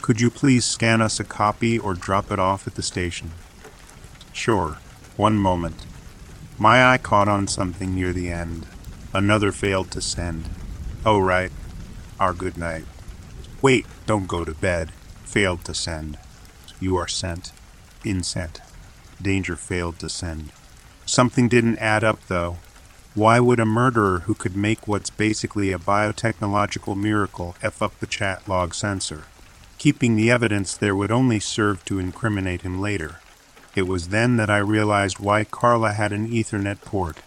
Could 0.00 0.20
you 0.20 0.30
please 0.30 0.64
scan 0.64 1.02
us 1.02 1.20
a 1.20 1.24
copy 1.24 1.78
or 1.78 1.94
drop 1.94 2.32
it 2.32 2.38
off 2.38 2.66
at 2.66 2.76
the 2.76 2.82
station? 2.82 3.32
Sure. 4.32 4.78
One 5.16 5.36
moment. 5.36 5.84
My 6.58 6.90
eye 6.90 6.98
caught 6.98 7.28
on 7.28 7.46
something 7.46 7.94
near 7.94 8.12
the 8.12 8.30
end. 8.30 8.66
Another 9.12 9.52
failed 9.52 9.90
to 9.90 10.00
send. 10.00 10.48
Oh, 11.04 11.20
right. 11.20 11.52
Our 12.18 12.32
good 12.32 12.56
night. 12.56 12.84
Wait, 13.60 13.86
don't 14.06 14.26
go 14.26 14.44
to 14.44 14.54
bed. 14.54 14.92
Failed 15.24 15.64
to 15.66 15.74
send. 15.74 16.18
You 16.80 16.96
are 16.96 17.08
sent. 17.08 17.52
Insent. 18.04 18.60
Danger 19.22 19.56
failed 19.56 19.98
to 20.00 20.08
send. 20.08 20.52
Something 21.06 21.48
didn't 21.48 21.78
add 21.78 22.02
up, 22.04 22.18
though. 22.28 22.58
Why 23.14 23.40
would 23.40 23.60
a 23.60 23.66
murderer 23.66 24.20
who 24.20 24.34
could 24.34 24.56
make 24.56 24.88
what's 24.88 25.10
basically 25.10 25.70
a 25.70 25.78
biotechnological 25.78 26.96
miracle 26.96 27.54
F 27.62 27.82
up 27.82 27.98
the 28.00 28.06
chat 28.06 28.48
log 28.48 28.74
censor? 28.74 29.24
Keeping 29.76 30.16
the 30.16 30.30
evidence 30.30 30.76
there 30.76 30.96
would 30.96 31.10
only 31.10 31.38
serve 31.38 31.84
to 31.84 31.98
incriminate 31.98 32.62
him 32.62 32.80
later. 32.80 33.20
It 33.74 33.82
was 33.82 34.08
then 34.08 34.36
that 34.36 34.48
I 34.48 34.58
realized 34.58 35.18
why 35.18 35.44
Carla 35.44 35.92
had 35.92 36.12
an 36.12 36.28
Ethernet 36.28 36.80
port. 36.82 37.18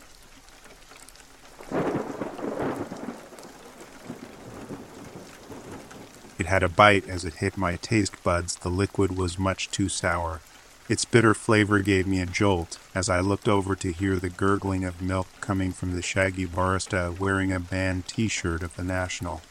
It 6.38 6.47
had 6.47 6.63
a 6.63 6.69
bite 6.69 7.08
as 7.08 7.25
it 7.25 7.36
hit 7.36 7.58
my 7.58 7.75
taste 7.75 8.21
buds. 8.23 8.55
The 8.55 8.69
liquid 8.69 9.17
was 9.17 9.39
much 9.39 9.69
too 9.71 9.89
sour. 9.89 10.41
Its 10.88 11.04
bitter 11.04 11.34
flavor 11.34 11.80
gave 11.80 12.06
me 12.06 12.21
a 12.21 12.28
jolt 12.28 12.78
as 12.93 13.10
I 13.10 13.19
looked 13.19 13.48
over 13.48 13.76
to 13.76 13.91
hear 13.91 14.17
the 14.17 14.30
gurgling 14.30 14.84
of 14.84 15.02
milk 15.02 15.28
coming 15.41 15.71
from 15.71 15.95
the 15.95 16.04
shaggy 16.04 16.45
barista 16.45 17.17
wearing 17.17 17.52
a 17.52 17.60
band 17.60 18.08
t 18.08 18.28
shirt 18.28 18.62
of 18.62 18.76
the 18.76 18.84
National. 18.84 19.41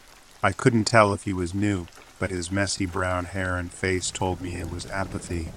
I 0.44 0.52
couldn't 0.52 0.84
tell 0.84 1.12
if 1.12 1.24
he 1.24 1.32
was 1.32 1.52
new, 1.52 1.86
but 2.20 2.30
his 2.30 2.52
messy 2.52 2.86
brown 2.86 3.24
hair 3.24 3.56
and 3.56 3.72
face 3.72 4.12
told 4.12 4.40
me 4.40 4.54
it 4.54 4.70
was 4.70 4.88
apathy. 4.92 5.48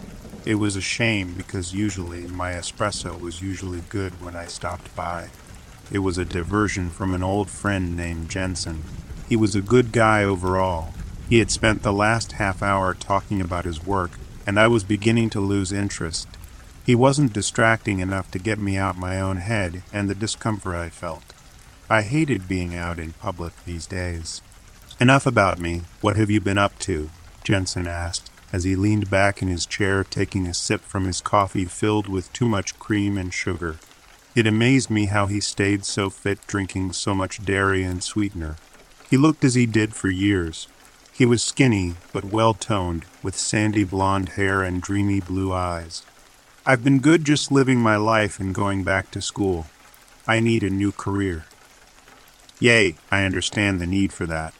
It 0.45 0.55
was 0.55 0.75
a 0.75 0.81
shame 0.81 1.35
because 1.35 1.75
usually 1.75 2.25
my 2.25 2.53
espresso 2.53 3.19
was 3.19 3.43
usually 3.43 3.81
good 3.81 4.19
when 4.19 4.35
I 4.35 4.45
stopped 4.45 4.95
by. 4.95 5.29
It 5.91 5.99
was 5.99 6.17
a 6.17 6.25
diversion 6.25 6.89
from 6.89 7.13
an 7.13 7.21
old 7.21 7.51
friend 7.51 7.95
named 7.95 8.29
Jensen. 8.29 8.81
He 9.29 9.35
was 9.35 9.53
a 9.55 9.61
good 9.61 9.91
guy 9.91 10.23
overall. 10.23 10.93
He 11.29 11.37
had 11.37 11.51
spent 11.51 11.83
the 11.83 11.93
last 11.93 12.31
half 12.33 12.63
hour 12.63 12.95
talking 12.95 13.41
about 13.41 13.65
his 13.65 13.85
work, 13.85 14.11
and 14.47 14.59
I 14.59 14.67
was 14.67 14.83
beginning 14.83 15.29
to 15.31 15.39
lose 15.39 15.71
interest. 15.71 16.27
He 16.85 16.95
wasn't 16.95 17.33
distracting 17.33 17.99
enough 17.99 18.31
to 18.31 18.39
get 18.39 18.57
me 18.57 18.77
out 18.77 18.97
my 18.97 19.19
own 19.19 19.37
head 19.37 19.83
and 19.93 20.09
the 20.09 20.15
discomfort 20.15 20.73
I 20.73 20.89
felt. 20.89 21.33
I 21.89 22.01
hated 22.01 22.47
being 22.47 22.73
out 22.73 22.97
in 22.97 23.13
public 23.13 23.53
these 23.65 23.85
days. 23.85 24.41
Enough 24.99 25.27
about 25.27 25.59
me. 25.59 25.81
What 26.01 26.15
have 26.15 26.31
you 26.31 26.41
been 26.41 26.57
up 26.57 26.79
to? 26.79 27.09
Jensen 27.43 27.87
asked 27.87 28.31
as 28.53 28.63
he 28.63 28.75
leaned 28.75 29.09
back 29.09 29.41
in 29.41 29.47
his 29.49 29.65
chair 29.65 30.03
taking 30.03 30.47
a 30.47 30.53
sip 30.53 30.81
from 30.81 31.05
his 31.05 31.21
coffee 31.21 31.65
filled 31.65 32.07
with 32.07 32.31
too 32.31 32.47
much 32.47 32.79
cream 32.79 33.17
and 33.17 33.33
sugar. 33.33 33.77
It 34.35 34.47
amazed 34.47 34.89
me 34.89 35.05
how 35.05 35.25
he 35.25 35.39
stayed 35.41 35.83
so 35.83 36.09
fit 36.09 36.39
drinking 36.47 36.93
so 36.93 37.13
much 37.13 37.43
dairy 37.43 37.83
and 37.83 38.01
sweetener. 38.03 38.55
He 39.09 39.17
looked 39.17 39.43
as 39.43 39.55
he 39.55 39.65
did 39.65 39.93
for 39.93 40.09
years. 40.09 40.67
He 41.17 41.25
was 41.25 41.41
skinny, 41.41 41.95
but 42.13 42.25
well 42.25 42.53
toned, 42.53 43.05
with 43.23 43.35
sandy 43.35 43.83
blonde 43.83 44.29
hair 44.37 44.61
and 44.61 44.79
dreamy 44.79 45.19
blue 45.19 45.51
eyes. 45.51 46.03
I've 46.63 46.83
been 46.83 46.99
good 46.99 47.25
just 47.25 47.51
living 47.51 47.79
my 47.79 47.95
life 47.95 48.39
and 48.39 48.53
going 48.53 48.83
back 48.83 49.09
to 49.11 49.21
school. 49.21 49.65
I 50.27 50.39
need 50.39 50.61
a 50.61 50.69
new 50.69 50.91
career. 50.91 51.45
Yay, 52.59 52.97
I 53.09 53.23
understand 53.23 53.81
the 53.81 53.87
need 53.87 54.13
for 54.13 54.27
that. 54.27 54.53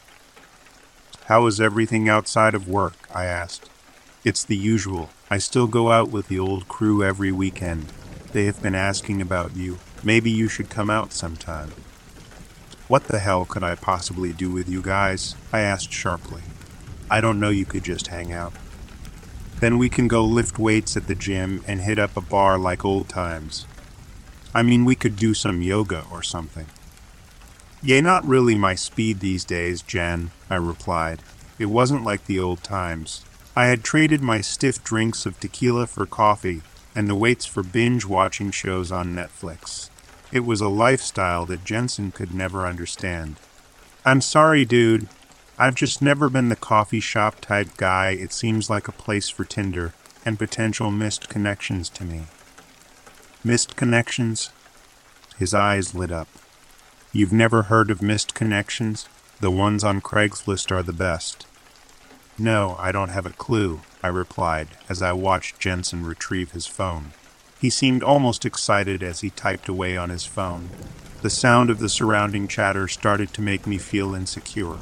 How 1.26 1.46
is 1.46 1.60
everything 1.60 2.08
outside 2.08 2.56
of 2.56 2.66
work? 2.66 3.08
I 3.14 3.26
asked. 3.26 3.70
It's 4.24 4.42
the 4.42 4.56
usual. 4.56 5.10
I 5.30 5.38
still 5.38 5.68
go 5.68 5.92
out 5.92 6.10
with 6.10 6.26
the 6.26 6.40
old 6.40 6.66
crew 6.66 7.04
every 7.04 7.30
weekend. 7.30 7.92
They 8.32 8.46
have 8.46 8.60
been 8.60 8.74
asking 8.74 9.22
about 9.22 9.54
you. 9.54 9.78
Maybe 10.02 10.32
you 10.32 10.48
should 10.48 10.70
come 10.70 10.90
out 10.90 11.12
sometime. 11.12 11.70
What 12.88 13.04
the 13.04 13.18
hell 13.18 13.44
could 13.44 13.62
I 13.62 13.74
possibly 13.74 14.32
do 14.32 14.50
with 14.50 14.66
you 14.66 14.80
guys? 14.80 15.34
I 15.52 15.60
asked 15.60 15.92
sharply. 15.92 16.40
I 17.10 17.20
don't 17.20 17.38
know 17.38 17.50
you 17.50 17.66
could 17.66 17.84
just 17.84 18.06
hang 18.06 18.32
out. 18.32 18.54
Then 19.60 19.76
we 19.76 19.90
can 19.90 20.08
go 20.08 20.24
lift 20.24 20.58
weights 20.58 20.96
at 20.96 21.06
the 21.06 21.14
gym 21.14 21.62
and 21.66 21.82
hit 21.82 21.98
up 21.98 22.16
a 22.16 22.22
bar 22.22 22.56
like 22.56 22.86
old 22.86 23.10
times. 23.10 23.66
I 24.54 24.62
mean, 24.62 24.86
we 24.86 24.94
could 24.94 25.16
do 25.16 25.34
some 25.34 25.60
yoga 25.60 26.06
or 26.10 26.22
something. 26.22 26.64
Yea, 27.82 28.00
not 28.00 28.24
really 28.24 28.54
my 28.54 28.74
speed 28.74 29.20
these 29.20 29.44
days, 29.44 29.82
Jen, 29.82 30.30
I 30.48 30.56
replied. 30.56 31.20
It 31.58 31.66
wasn't 31.66 32.04
like 32.04 32.24
the 32.24 32.40
old 32.40 32.62
times. 32.62 33.22
I 33.54 33.66
had 33.66 33.84
traded 33.84 34.22
my 34.22 34.40
stiff 34.40 34.82
drinks 34.82 35.26
of 35.26 35.38
tequila 35.38 35.88
for 35.88 36.06
coffee 36.06 36.62
and 36.94 37.06
the 37.06 37.14
weights 37.14 37.44
for 37.44 37.62
binge 37.62 38.06
watching 38.06 38.50
shows 38.50 38.90
on 38.90 39.14
Netflix. 39.14 39.90
It 40.30 40.44
was 40.44 40.60
a 40.60 40.68
lifestyle 40.68 41.46
that 41.46 41.64
Jensen 41.64 42.12
could 42.12 42.34
never 42.34 42.66
understand. 42.66 43.36
I'm 44.04 44.20
sorry, 44.20 44.64
dude. 44.64 45.08
I've 45.58 45.74
just 45.74 46.02
never 46.02 46.28
been 46.28 46.50
the 46.50 46.56
coffee 46.56 47.00
shop 47.00 47.40
type 47.40 47.76
guy. 47.76 48.10
It 48.10 48.32
seems 48.32 48.68
like 48.68 48.88
a 48.88 48.92
place 48.92 49.28
for 49.28 49.44
Tinder 49.44 49.94
and 50.24 50.38
potential 50.38 50.90
missed 50.90 51.28
connections 51.28 51.88
to 51.90 52.04
me. 52.04 52.24
Missed 53.42 53.76
connections? 53.76 54.50
His 55.38 55.54
eyes 55.54 55.94
lit 55.94 56.12
up. 56.12 56.28
You've 57.12 57.32
never 57.32 57.62
heard 57.64 57.90
of 57.90 58.02
missed 58.02 58.34
connections? 58.34 59.08
The 59.40 59.50
ones 59.50 59.82
on 59.82 60.00
Craigslist 60.00 60.70
are 60.70 60.82
the 60.82 60.92
best. 60.92 61.46
No, 62.38 62.76
I 62.78 62.92
don't 62.92 63.08
have 63.08 63.26
a 63.26 63.30
clue, 63.30 63.80
I 64.02 64.08
replied 64.08 64.68
as 64.88 65.00
I 65.00 65.12
watched 65.12 65.58
Jensen 65.58 66.04
retrieve 66.04 66.52
his 66.52 66.66
phone. 66.66 67.12
He 67.60 67.70
seemed 67.70 68.02
almost 68.02 68.44
excited 68.44 69.02
as 69.02 69.20
he 69.20 69.30
typed 69.30 69.68
away 69.68 69.96
on 69.96 70.10
his 70.10 70.24
phone. 70.24 70.70
The 71.22 71.30
sound 71.30 71.70
of 71.70 71.80
the 71.80 71.88
surrounding 71.88 72.46
chatter 72.46 72.86
started 72.86 73.32
to 73.34 73.42
make 73.42 73.66
me 73.66 73.78
feel 73.78 74.14
insecure. 74.14 74.76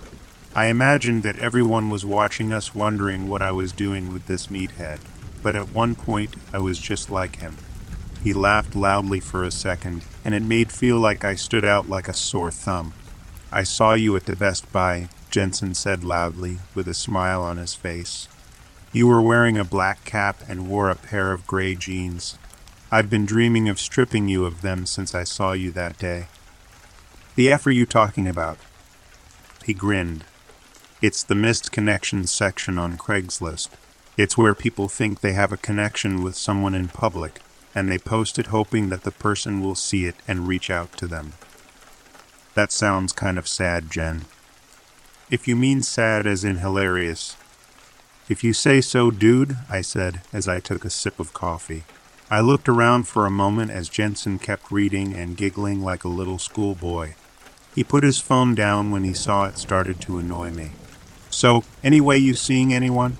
I 0.54 0.66
imagined 0.66 1.22
that 1.22 1.38
everyone 1.38 1.88
was 1.88 2.04
watching 2.04 2.52
us 2.52 2.74
wondering 2.74 3.28
what 3.28 3.42
I 3.42 3.52
was 3.52 3.72
doing 3.72 4.12
with 4.12 4.26
this 4.26 4.48
meathead, 4.48 5.00
but 5.42 5.56
at 5.56 5.72
one 5.72 5.94
point 5.94 6.34
I 6.52 6.58
was 6.58 6.78
just 6.78 7.10
like 7.10 7.36
him. 7.36 7.56
He 8.22 8.34
laughed 8.34 8.74
loudly 8.74 9.20
for 9.20 9.44
a 9.44 9.50
second, 9.50 10.04
and 10.24 10.34
it 10.34 10.42
made 10.42 10.72
feel 10.72 10.98
like 10.98 11.24
I 11.24 11.34
stood 11.34 11.64
out 11.64 11.88
like 11.88 12.08
a 12.08 12.14
sore 12.14 12.50
thumb. 12.50 12.92
I 13.52 13.62
saw 13.62 13.94
you 13.94 14.16
at 14.16 14.26
the 14.26 14.36
Best 14.36 14.70
Buy, 14.72 15.08
Jensen 15.30 15.74
said 15.74 16.04
loudly, 16.04 16.58
with 16.74 16.88
a 16.88 16.94
smile 16.94 17.42
on 17.42 17.56
his 17.56 17.74
face. 17.74 18.28
You 18.92 19.06
were 19.06 19.22
wearing 19.22 19.56
a 19.56 19.64
black 19.64 20.04
cap 20.04 20.42
and 20.48 20.68
wore 20.68 20.90
a 20.90 20.96
pair 20.96 21.32
of 21.32 21.46
gray 21.46 21.74
jeans. 21.74 22.38
I've 22.96 23.10
been 23.10 23.26
dreaming 23.26 23.68
of 23.68 23.78
stripping 23.78 24.26
you 24.26 24.46
of 24.46 24.62
them 24.62 24.86
since 24.86 25.14
I 25.14 25.22
saw 25.24 25.52
you 25.52 25.70
that 25.72 25.98
day. 25.98 26.28
The 27.34 27.52
F 27.52 27.66
are 27.66 27.70
you 27.70 27.84
talking 27.84 28.26
about? 28.26 28.56
He 29.66 29.74
grinned. 29.74 30.24
It's 31.02 31.22
the 31.22 31.34
missed 31.34 31.72
connections 31.72 32.30
section 32.30 32.78
on 32.78 32.96
Craigslist. 32.96 33.68
It's 34.16 34.38
where 34.38 34.54
people 34.54 34.88
think 34.88 35.20
they 35.20 35.34
have 35.34 35.52
a 35.52 35.58
connection 35.58 36.22
with 36.22 36.36
someone 36.36 36.74
in 36.74 36.88
public, 36.88 37.42
and 37.74 37.92
they 37.92 37.98
post 37.98 38.38
it 38.38 38.46
hoping 38.46 38.88
that 38.88 39.02
the 39.02 39.10
person 39.10 39.60
will 39.60 39.74
see 39.74 40.06
it 40.06 40.16
and 40.26 40.48
reach 40.48 40.70
out 40.70 40.96
to 40.96 41.06
them. 41.06 41.34
That 42.54 42.72
sounds 42.72 43.12
kind 43.12 43.36
of 43.36 43.46
sad, 43.46 43.90
Jen. 43.90 44.24
If 45.30 45.46
you 45.46 45.54
mean 45.54 45.82
sad 45.82 46.26
as 46.26 46.44
in 46.44 46.56
hilarious. 46.56 47.36
If 48.30 48.42
you 48.42 48.54
say 48.54 48.80
so, 48.80 49.10
dude, 49.10 49.58
I 49.68 49.82
said 49.82 50.22
as 50.32 50.48
I 50.48 50.60
took 50.60 50.82
a 50.86 50.88
sip 50.88 51.20
of 51.20 51.34
coffee. 51.34 51.84
I 52.28 52.40
looked 52.40 52.68
around 52.68 53.06
for 53.06 53.24
a 53.24 53.30
moment 53.30 53.70
as 53.70 53.88
Jensen 53.88 54.40
kept 54.40 54.72
reading 54.72 55.14
and 55.14 55.36
giggling 55.36 55.80
like 55.80 56.02
a 56.02 56.08
little 56.08 56.38
schoolboy. 56.38 57.14
He 57.72 57.84
put 57.84 58.02
his 58.02 58.18
phone 58.18 58.56
down 58.56 58.90
when 58.90 59.04
he 59.04 59.14
saw 59.14 59.44
it 59.44 59.58
started 59.58 60.00
to 60.00 60.18
annoy 60.18 60.50
me. 60.50 60.72
So, 61.30 61.62
anyway, 61.84 62.18
you 62.18 62.34
seeing 62.34 62.74
anyone? 62.74 63.16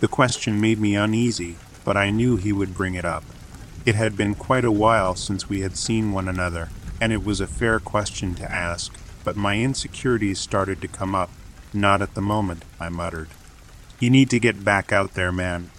The 0.00 0.08
question 0.08 0.60
made 0.60 0.78
me 0.78 0.96
uneasy, 0.96 1.56
but 1.82 1.96
I 1.96 2.10
knew 2.10 2.36
he 2.36 2.52
would 2.52 2.74
bring 2.74 2.92
it 2.92 3.06
up. 3.06 3.24
It 3.86 3.94
had 3.94 4.18
been 4.18 4.34
quite 4.34 4.66
a 4.66 4.70
while 4.70 5.14
since 5.14 5.48
we 5.48 5.60
had 5.60 5.78
seen 5.78 6.12
one 6.12 6.28
another, 6.28 6.68
and 7.00 7.10
it 7.10 7.24
was 7.24 7.40
a 7.40 7.46
fair 7.46 7.80
question 7.80 8.34
to 8.34 8.52
ask, 8.52 8.94
but 9.24 9.34
my 9.34 9.58
insecurities 9.58 10.38
started 10.38 10.82
to 10.82 10.88
come 10.88 11.14
up. 11.14 11.30
Not 11.72 12.02
at 12.02 12.12
the 12.14 12.20
moment, 12.20 12.66
I 12.78 12.90
muttered. 12.90 13.28
You 13.98 14.10
need 14.10 14.28
to 14.28 14.38
get 14.38 14.62
back 14.62 14.92
out 14.92 15.14
there, 15.14 15.32
man. 15.32 15.70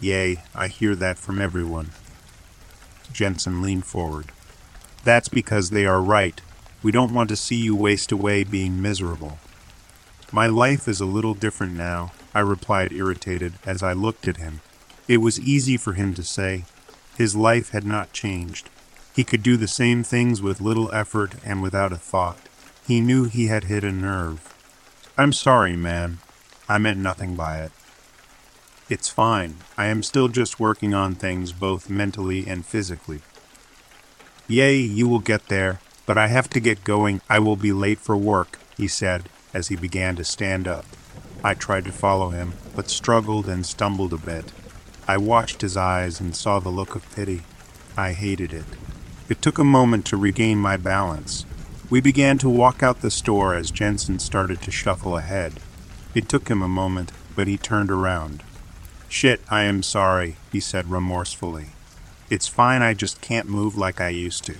Yea, 0.00 0.42
I 0.54 0.68
hear 0.68 0.94
that 0.96 1.18
from 1.18 1.40
everyone. 1.40 1.90
Jensen 3.12 3.60
leaned 3.60 3.84
forward. 3.84 4.32
That's 5.04 5.28
because 5.28 5.70
they 5.70 5.84
are 5.84 6.00
right. 6.00 6.40
We 6.82 6.90
don't 6.90 7.12
want 7.12 7.28
to 7.28 7.36
see 7.36 7.56
you 7.56 7.76
waste 7.76 8.10
away 8.10 8.44
being 8.44 8.80
miserable. 8.80 9.38
My 10.32 10.46
life 10.46 10.88
is 10.88 11.00
a 11.00 11.06
little 11.06 11.34
different 11.34 11.74
now, 11.74 12.12
I 12.34 12.40
replied, 12.40 12.92
irritated, 12.92 13.54
as 13.66 13.82
I 13.82 13.92
looked 13.92 14.26
at 14.28 14.36
him. 14.38 14.60
It 15.08 15.18
was 15.18 15.40
easy 15.40 15.76
for 15.76 15.92
him 15.92 16.14
to 16.14 16.22
say. 16.22 16.64
His 17.18 17.36
life 17.36 17.70
had 17.70 17.84
not 17.84 18.12
changed. 18.12 18.70
He 19.14 19.24
could 19.24 19.42
do 19.42 19.56
the 19.56 19.68
same 19.68 20.02
things 20.02 20.40
with 20.40 20.60
little 20.60 20.90
effort 20.94 21.34
and 21.44 21.60
without 21.60 21.92
a 21.92 21.96
thought. 21.96 22.38
He 22.86 23.00
knew 23.00 23.24
he 23.24 23.48
had 23.48 23.64
hit 23.64 23.84
a 23.84 23.92
nerve. 23.92 24.54
I'm 25.18 25.32
sorry, 25.32 25.76
man. 25.76 26.18
I 26.68 26.78
meant 26.78 26.98
nothing 26.98 27.34
by 27.34 27.58
it. 27.58 27.72
It's 28.90 29.08
fine. 29.08 29.58
I 29.78 29.86
am 29.86 30.02
still 30.02 30.26
just 30.26 30.58
working 30.58 30.94
on 30.94 31.14
things 31.14 31.52
both 31.52 31.88
mentally 31.88 32.48
and 32.48 32.66
physically. 32.66 33.20
Yea, 34.48 34.76
you 34.78 35.06
will 35.06 35.20
get 35.20 35.46
there, 35.46 35.78
but 36.06 36.18
I 36.18 36.26
have 36.26 36.50
to 36.50 36.58
get 36.58 36.82
going. 36.82 37.20
I 37.30 37.38
will 37.38 37.54
be 37.54 37.72
late 37.72 38.00
for 38.00 38.16
work, 38.16 38.58
he 38.76 38.88
said 38.88 39.28
as 39.54 39.68
he 39.68 39.76
began 39.76 40.16
to 40.16 40.24
stand 40.24 40.66
up. 40.66 40.86
I 41.44 41.54
tried 41.54 41.84
to 41.84 41.92
follow 41.92 42.30
him, 42.30 42.54
but 42.74 42.90
struggled 42.90 43.48
and 43.48 43.64
stumbled 43.64 44.12
a 44.12 44.18
bit. 44.18 44.52
I 45.06 45.18
watched 45.18 45.60
his 45.60 45.76
eyes 45.76 46.18
and 46.18 46.34
saw 46.34 46.58
the 46.58 46.68
look 46.68 46.96
of 46.96 47.08
pity. 47.14 47.42
I 47.96 48.12
hated 48.12 48.52
it. 48.52 48.66
It 49.28 49.40
took 49.40 49.58
a 49.58 49.64
moment 49.64 50.04
to 50.06 50.16
regain 50.16 50.58
my 50.58 50.76
balance. 50.76 51.46
We 51.90 52.00
began 52.00 52.38
to 52.38 52.50
walk 52.50 52.82
out 52.82 53.02
the 53.02 53.10
store 53.12 53.54
as 53.54 53.70
Jensen 53.70 54.18
started 54.18 54.60
to 54.62 54.72
shuffle 54.72 55.16
ahead. 55.16 55.60
It 56.12 56.28
took 56.28 56.48
him 56.48 56.60
a 56.60 56.68
moment, 56.68 57.12
but 57.36 57.46
he 57.46 57.56
turned 57.56 57.92
around. 57.92 58.42
Shit, 59.10 59.40
I 59.50 59.64
am 59.64 59.82
sorry, 59.82 60.36
he 60.52 60.60
said 60.60 60.88
remorsefully. 60.88 61.70
It's 62.30 62.46
fine, 62.46 62.80
I 62.80 62.94
just 62.94 63.20
can't 63.20 63.48
move 63.48 63.76
like 63.76 64.00
I 64.00 64.10
used 64.10 64.44
to. 64.44 64.54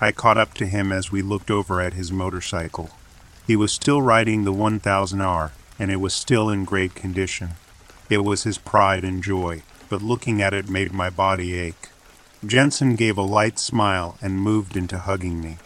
I 0.00 0.10
caught 0.10 0.36
up 0.36 0.54
to 0.54 0.66
him 0.66 0.90
as 0.90 1.12
we 1.12 1.22
looked 1.22 1.52
over 1.52 1.80
at 1.80 1.94
his 1.94 2.10
motorcycle. 2.10 2.90
He 3.46 3.54
was 3.54 3.72
still 3.72 4.02
riding 4.02 4.42
the 4.42 4.52
1000R, 4.52 5.52
and 5.78 5.92
it 5.92 6.00
was 6.00 6.12
still 6.12 6.50
in 6.50 6.64
great 6.64 6.96
condition. 6.96 7.50
It 8.10 8.24
was 8.24 8.42
his 8.42 8.58
pride 8.58 9.04
and 9.04 9.22
joy, 9.22 9.62
but 9.88 10.02
looking 10.02 10.42
at 10.42 10.52
it 10.52 10.68
made 10.68 10.92
my 10.92 11.08
body 11.08 11.54
ache. 11.54 11.90
Jensen 12.44 12.96
gave 12.96 13.16
a 13.16 13.22
light 13.22 13.60
smile 13.60 14.18
and 14.20 14.40
moved 14.40 14.76
into 14.76 14.98
hugging 14.98 15.40
me. 15.40 15.58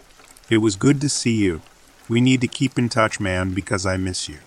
It 0.51 0.59
was 0.59 0.77
good 0.77 1.01
to 1.01 1.09
see 1.09 1.37
you. 1.37 1.63
We 2.07 2.21
need 2.21 2.43
to 2.43 2.49
keep 2.49 2.79
in 2.79 2.91
touch, 2.91 3.19
man, 3.19 3.55
because 3.55 3.87
I 3.87 3.97
miss 3.97 4.29
you. 4.29 4.39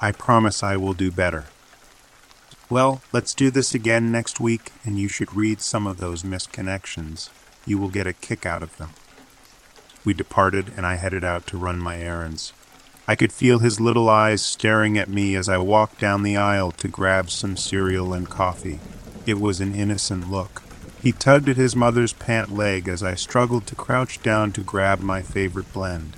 I 0.00 0.10
promise 0.10 0.64
I 0.64 0.76
will 0.76 0.94
do 0.94 1.12
better. 1.12 1.44
Well, 2.70 3.02
let's 3.12 3.34
do 3.34 3.50
this 3.50 3.74
again 3.74 4.10
next 4.10 4.40
week, 4.40 4.72
and 4.84 4.98
you 4.98 5.06
should 5.06 5.36
read 5.36 5.60
some 5.60 5.86
of 5.86 5.98
those 5.98 6.24
missed 6.24 6.50
connections. 6.50 7.28
You 7.66 7.78
will 7.78 7.90
get 7.90 8.06
a 8.06 8.14
kick 8.14 8.46
out 8.46 8.62
of 8.62 8.76
them. 8.78 8.90
We 10.04 10.14
departed, 10.14 10.72
and 10.76 10.86
I 10.86 10.94
headed 10.96 11.24
out 11.24 11.46
to 11.48 11.58
run 11.58 11.78
my 11.78 11.98
errands. 11.98 12.52
I 13.06 13.16
could 13.16 13.32
feel 13.32 13.58
his 13.58 13.80
little 13.80 14.08
eyes 14.08 14.40
staring 14.40 14.96
at 14.96 15.10
me 15.10 15.36
as 15.36 15.46
I 15.46 15.58
walked 15.58 16.00
down 16.00 16.22
the 16.22 16.38
aisle 16.38 16.72
to 16.72 16.88
grab 16.88 17.30
some 17.30 17.56
cereal 17.56 18.14
and 18.14 18.28
coffee. 18.28 18.80
It 19.26 19.38
was 19.38 19.60
an 19.60 19.74
innocent 19.74 20.30
look. 20.30 20.62
He 21.02 21.12
tugged 21.12 21.50
at 21.50 21.58
his 21.58 21.76
mother's 21.76 22.14
pant 22.14 22.54
leg 22.54 22.88
as 22.88 23.02
I 23.02 23.14
struggled 23.14 23.66
to 23.66 23.74
crouch 23.74 24.22
down 24.22 24.52
to 24.52 24.62
grab 24.62 25.00
my 25.00 25.20
favorite 25.20 25.70
blend. 25.74 26.16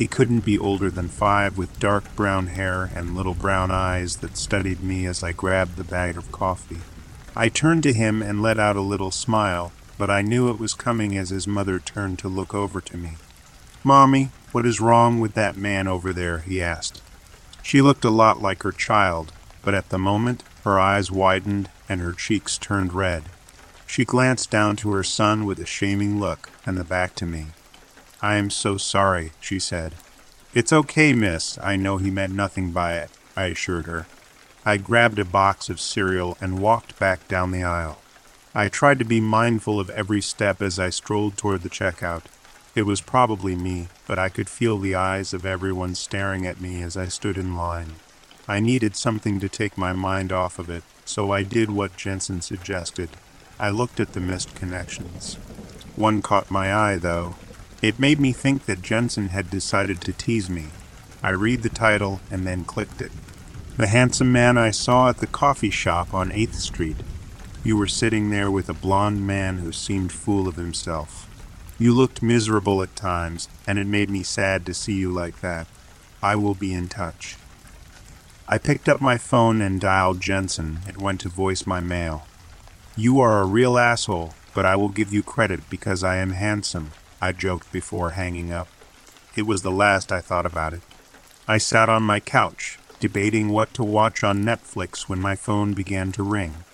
He 0.00 0.06
couldn't 0.06 0.46
be 0.46 0.58
older 0.58 0.90
than 0.90 1.08
five, 1.08 1.58
with 1.58 1.78
dark 1.78 2.16
brown 2.16 2.46
hair 2.46 2.90
and 2.94 3.14
little 3.14 3.34
brown 3.34 3.70
eyes 3.70 4.16
that 4.20 4.38
studied 4.38 4.82
me 4.82 5.04
as 5.04 5.22
I 5.22 5.32
grabbed 5.32 5.76
the 5.76 5.84
bag 5.84 6.16
of 6.16 6.32
coffee. 6.32 6.80
I 7.36 7.50
turned 7.50 7.82
to 7.82 7.92
him 7.92 8.22
and 8.22 8.40
let 8.40 8.58
out 8.58 8.76
a 8.76 8.80
little 8.80 9.10
smile, 9.10 9.72
but 9.98 10.08
I 10.08 10.22
knew 10.22 10.48
it 10.48 10.58
was 10.58 10.72
coming 10.72 11.18
as 11.18 11.28
his 11.28 11.46
mother 11.46 11.78
turned 11.78 12.18
to 12.20 12.28
look 12.28 12.54
over 12.54 12.80
to 12.80 12.96
me. 12.96 13.18
Mommy, 13.84 14.30
what 14.52 14.64
is 14.64 14.80
wrong 14.80 15.20
with 15.20 15.34
that 15.34 15.58
man 15.58 15.86
over 15.86 16.14
there? 16.14 16.38
he 16.38 16.62
asked. 16.62 17.02
She 17.62 17.82
looked 17.82 18.06
a 18.06 18.08
lot 18.08 18.40
like 18.40 18.62
her 18.62 18.72
child, 18.72 19.34
but 19.62 19.74
at 19.74 19.90
the 19.90 19.98
moment 19.98 20.42
her 20.64 20.80
eyes 20.80 21.10
widened 21.10 21.68
and 21.90 22.00
her 22.00 22.14
cheeks 22.14 22.56
turned 22.56 22.94
red. 22.94 23.24
She 23.86 24.06
glanced 24.06 24.50
down 24.50 24.76
to 24.76 24.92
her 24.92 25.04
son 25.04 25.44
with 25.44 25.58
a 25.58 25.66
shaming 25.66 26.18
look 26.18 26.48
and 26.64 26.78
the 26.78 26.84
back 26.84 27.14
to 27.16 27.26
me. 27.26 27.48
I 28.22 28.36
am 28.36 28.50
so 28.50 28.76
sorry, 28.76 29.32
she 29.40 29.58
said. 29.58 29.94
It's 30.52 30.72
okay, 30.72 31.12
miss. 31.12 31.58
I 31.62 31.76
know 31.76 31.96
he 31.96 32.10
meant 32.10 32.34
nothing 32.34 32.70
by 32.70 32.98
it, 32.98 33.10
I 33.36 33.46
assured 33.46 33.86
her. 33.86 34.06
I 34.64 34.76
grabbed 34.76 35.18
a 35.18 35.24
box 35.24 35.70
of 35.70 35.80
cereal 35.80 36.36
and 36.40 36.60
walked 36.60 36.98
back 36.98 37.26
down 37.28 37.50
the 37.50 37.62
aisle. 37.62 37.98
I 38.54 38.68
tried 38.68 38.98
to 38.98 39.04
be 39.04 39.20
mindful 39.20 39.80
of 39.80 39.90
every 39.90 40.20
step 40.20 40.60
as 40.60 40.78
I 40.78 40.90
strolled 40.90 41.36
toward 41.36 41.62
the 41.62 41.70
checkout. 41.70 42.24
It 42.74 42.82
was 42.82 43.00
probably 43.00 43.56
me, 43.56 43.88
but 44.06 44.18
I 44.18 44.28
could 44.28 44.48
feel 44.48 44.78
the 44.78 44.94
eyes 44.94 45.32
of 45.32 45.46
everyone 45.46 45.94
staring 45.94 46.46
at 46.46 46.60
me 46.60 46.82
as 46.82 46.96
I 46.96 47.06
stood 47.06 47.38
in 47.38 47.56
line. 47.56 47.94
I 48.46 48.60
needed 48.60 48.96
something 48.96 49.40
to 49.40 49.48
take 49.48 49.78
my 49.78 49.92
mind 49.92 50.32
off 50.32 50.58
of 50.58 50.68
it, 50.68 50.82
so 51.04 51.30
I 51.30 51.42
did 51.42 51.70
what 51.70 51.96
Jensen 51.96 52.40
suggested. 52.40 53.10
I 53.58 53.70
looked 53.70 54.00
at 54.00 54.12
the 54.12 54.20
missed 54.20 54.54
connections. 54.54 55.34
One 55.96 56.20
caught 56.20 56.50
my 56.50 56.74
eye, 56.74 56.96
though. 56.96 57.36
It 57.82 57.98
made 57.98 58.20
me 58.20 58.32
think 58.32 58.66
that 58.66 58.82
Jensen 58.82 59.28
had 59.28 59.50
decided 59.50 60.00
to 60.02 60.12
tease 60.12 60.50
me. 60.50 60.66
I 61.22 61.30
read 61.30 61.62
the 61.62 61.68
title 61.70 62.20
and 62.30 62.46
then 62.46 62.64
clicked 62.64 63.00
it. 63.00 63.12
The 63.76 63.86
handsome 63.86 64.30
man 64.30 64.58
I 64.58 64.70
saw 64.70 65.08
at 65.08 65.18
the 65.18 65.26
coffee 65.26 65.70
shop 65.70 66.12
on 66.12 66.30
8th 66.30 66.54
Street. 66.54 66.96
You 67.64 67.76
were 67.76 67.86
sitting 67.86 68.30
there 68.30 68.50
with 68.50 68.68
a 68.68 68.74
blond 68.74 69.26
man 69.26 69.58
who 69.58 69.72
seemed 69.72 70.12
full 70.12 70.46
of 70.46 70.56
himself. 70.56 71.26
You 71.78 71.94
looked 71.94 72.22
miserable 72.22 72.82
at 72.82 72.94
times, 72.94 73.48
and 73.66 73.78
it 73.78 73.86
made 73.86 74.10
me 74.10 74.22
sad 74.22 74.66
to 74.66 74.74
see 74.74 74.94
you 74.94 75.10
like 75.10 75.40
that. 75.40 75.66
I 76.22 76.36
will 76.36 76.54
be 76.54 76.74
in 76.74 76.88
touch. 76.88 77.36
I 78.46 78.58
picked 78.58 78.88
up 78.88 79.00
my 79.00 79.16
phone 79.16 79.62
and 79.62 79.80
dialed 79.80 80.20
Jensen. 80.20 80.80
It 80.86 80.98
went 80.98 81.20
to 81.20 81.30
voice 81.30 81.66
my 81.66 81.80
mail. 81.80 82.26
You 82.96 83.20
are 83.20 83.40
a 83.40 83.46
real 83.46 83.78
asshole, 83.78 84.34
but 84.52 84.66
I 84.66 84.76
will 84.76 84.90
give 84.90 85.14
you 85.14 85.22
credit 85.22 85.60
because 85.70 86.04
I 86.04 86.16
am 86.16 86.32
handsome, 86.32 86.90
I 87.20 87.32
joked 87.32 87.70
before 87.70 88.10
hanging 88.10 88.52
up. 88.52 88.68
It 89.36 89.42
was 89.42 89.62
the 89.62 89.70
last 89.70 90.10
I 90.10 90.20
thought 90.20 90.46
about 90.46 90.72
it. 90.72 90.82
I 91.46 91.58
sat 91.58 91.88
on 91.88 92.02
my 92.02 92.20
couch, 92.20 92.78
debating 92.98 93.48
what 93.48 93.74
to 93.74 93.82
watch 93.82 94.24
on 94.24 94.44
Netflix 94.44 95.08
when 95.08 95.20
my 95.20 95.36
phone 95.36 95.72
began 95.74 96.12
to 96.12 96.22
ring. 96.22 96.64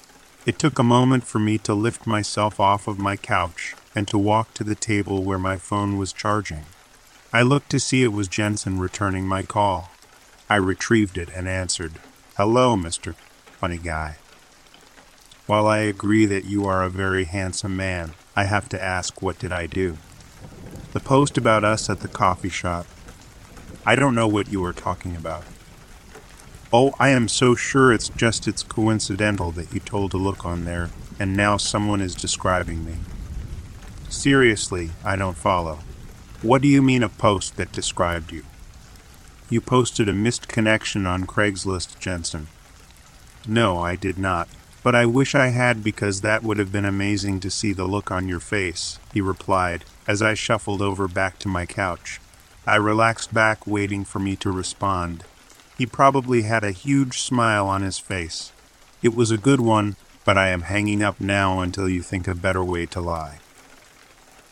It 0.44 0.59
took 0.59 0.78
a 0.78 0.85
moment 0.85 1.24
for 1.24 1.38
me 1.38 1.59
to 1.59 1.74
lift 1.74 2.06
myself 2.06 2.61
off 2.61 2.87
of 2.87 2.98
my 2.98 3.16
couch 3.16 3.74
and 3.94 4.06
to 4.09 4.18
walk 4.18 4.54
to 4.54 4.64
the 4.64 4.74
table 4.74 5.24
where 5.24 5.38
my 5.38 5.56
phone 5.56 5.98
was 5.98 6.12
charging. 6.12 6.66
I 7.32 7.42
looked 7.42 7.70
to 7.70 7.80
see 7.80 8.04
it 8.04 8.12
was 8.12 8.28
Jensen 8.28 8.78
returning 8.78 9.26
my 9.26 9.42
call. 9.42 9.90
I 10.48 10.56
retrieved 10.56 11.18
it 11.18 11.28
and 11.35 11.48
answered, 11.48 11.94
Hello, 12.37 12.76
Mr. 12.76 13.14
Funny 13.59 13.78
Guy. 13.78 14.18
While 15.46 15.66
I 15.66 15.78
agree 15.78 16.26
that 16.26 16.44
you 16.44 16.66
are 16.66 16.85
a 16.85 16.90
very 16.90 17.24
handsome 17.24 17.76
man, 17.76 18.14
I 18.37 18.44
have 18.44 18.68
to 18.68 18.82
ask, 18.82 19.20
what 19.22 19.38
did 19.38 19.52
I 19.52 19.66
do? 19.66 19.98
The 20.96 21.00
post 21.00 21.37
about 21.37 21.62
us 21.62 21.90
at 21.90 22.00
the 22.00 22.09
coffee 22.09 22.48
shop. 22.48 22.87
I 23.85 23.96
don't 23.96 24.14
know 24.14 24.26
what 24.26 24.50
you 24.50 24.64
are 24.64 24.72
talking 24.72 25.14
about. 25.14 25.44
Oh, 26.72 26.94
I 26.98 27.11
am 27.11 27.28
so 27.28 27.54
sure 27.54 27.92
it's 27.92 28.09
just 28.09 28.48
it's 28.48 28.62
coincidental 28.62 29.50
that 29.50 29.74
you 29.74 29.80
told 29.80 30.12
to 30.12 30.16
look 30.16 30.46
on 30.46 30.64
there, 30.64 30.88
and 31.20 31.37
now 31.37 31.59
someone 31.59 32.00
is 32.00 32.14
describing 32.14 32.82
me. 32.82 32.94
Seriously, 34.09 34.88
I 35.04 35.16
don't 35.16 35.37
follow. 35.37 35.80
What 36.40 36.62
do 36.62 36.68
you 36.68 36.80
mean 36.80 37.02
a 37.02 37.11
post 37.11 37.59
that 37.59 37.72
described 37.72 38.32
you? 38.32 38.44
You 39.50 39.61
posted 39.61 40.09
a 40.09 40.14
missed 40.14 40.48
connection 40.48 41.04
on 41.04 41.26
Craigslist, 41.26 41.98
Jensen. 41.98 42.46
No, 43.46 43.80
I 43.80 43.96
did 43.96 44.16
not. 44.16 44.48
But 44.82 44.94
I 44.94 45.04
wish 45.04 45.35
I 45.35 45.48
had 45.48 45.85
because 45.85 46.22
that 46.22 46.42
would 46.42 46.56
have 46.56 46.72
been 46.72 46.87
amazing 46.87 47.40
to 47.40 47.50
see 47.50 47.74
the 47.74 47.85
look 47.85 48.11
on 48.11 48.28
your 48.28 48.40
face, 48.40 48.98
he 49.12 49.20
replied, 49.20 49.85
as 50.07 50.23
I 50.23 50.35
shuffled 50.35 50.81
over 50.81 51.09
back 51.09 51.38
to 51.40 51.49
my 51.49 51.66
couch. 51.66 52.21
I 52.66 52.77
relaxed 52.77 53.33
back, 53.33 53.66
waiting 53.66 54.05
for 54.05 54.19
me 54.19 54.37
to 54.37 54.51
respond. 54.51 55.25
He 55.79 55.87
probably 55.87 56.42
had 56.42 56.64
a 56.64 56.71
huge 56.71 57.21
smile 57.21 57.66
on 57.66 57.83
his 57.83 57.99
face. 57.99 58.53
It 59.03 59.14
was 59.14 59.31
a 59.31 59.38
good 59.38 59.61
one, 59.61 59.97
but 60.25 60.37
I 60.37 60.49
am 60.49 60.62
hanging 60.62 61.03
up 61.03 61.21
now 61.21 61.61
until 61.61 61.88
you 61.88 62.03
think 62.03 62.27
a 62.27 62.35
better 62.35 62.64
way 62.64 62.87
to 62.87 63.01
lie. 63.01 63.38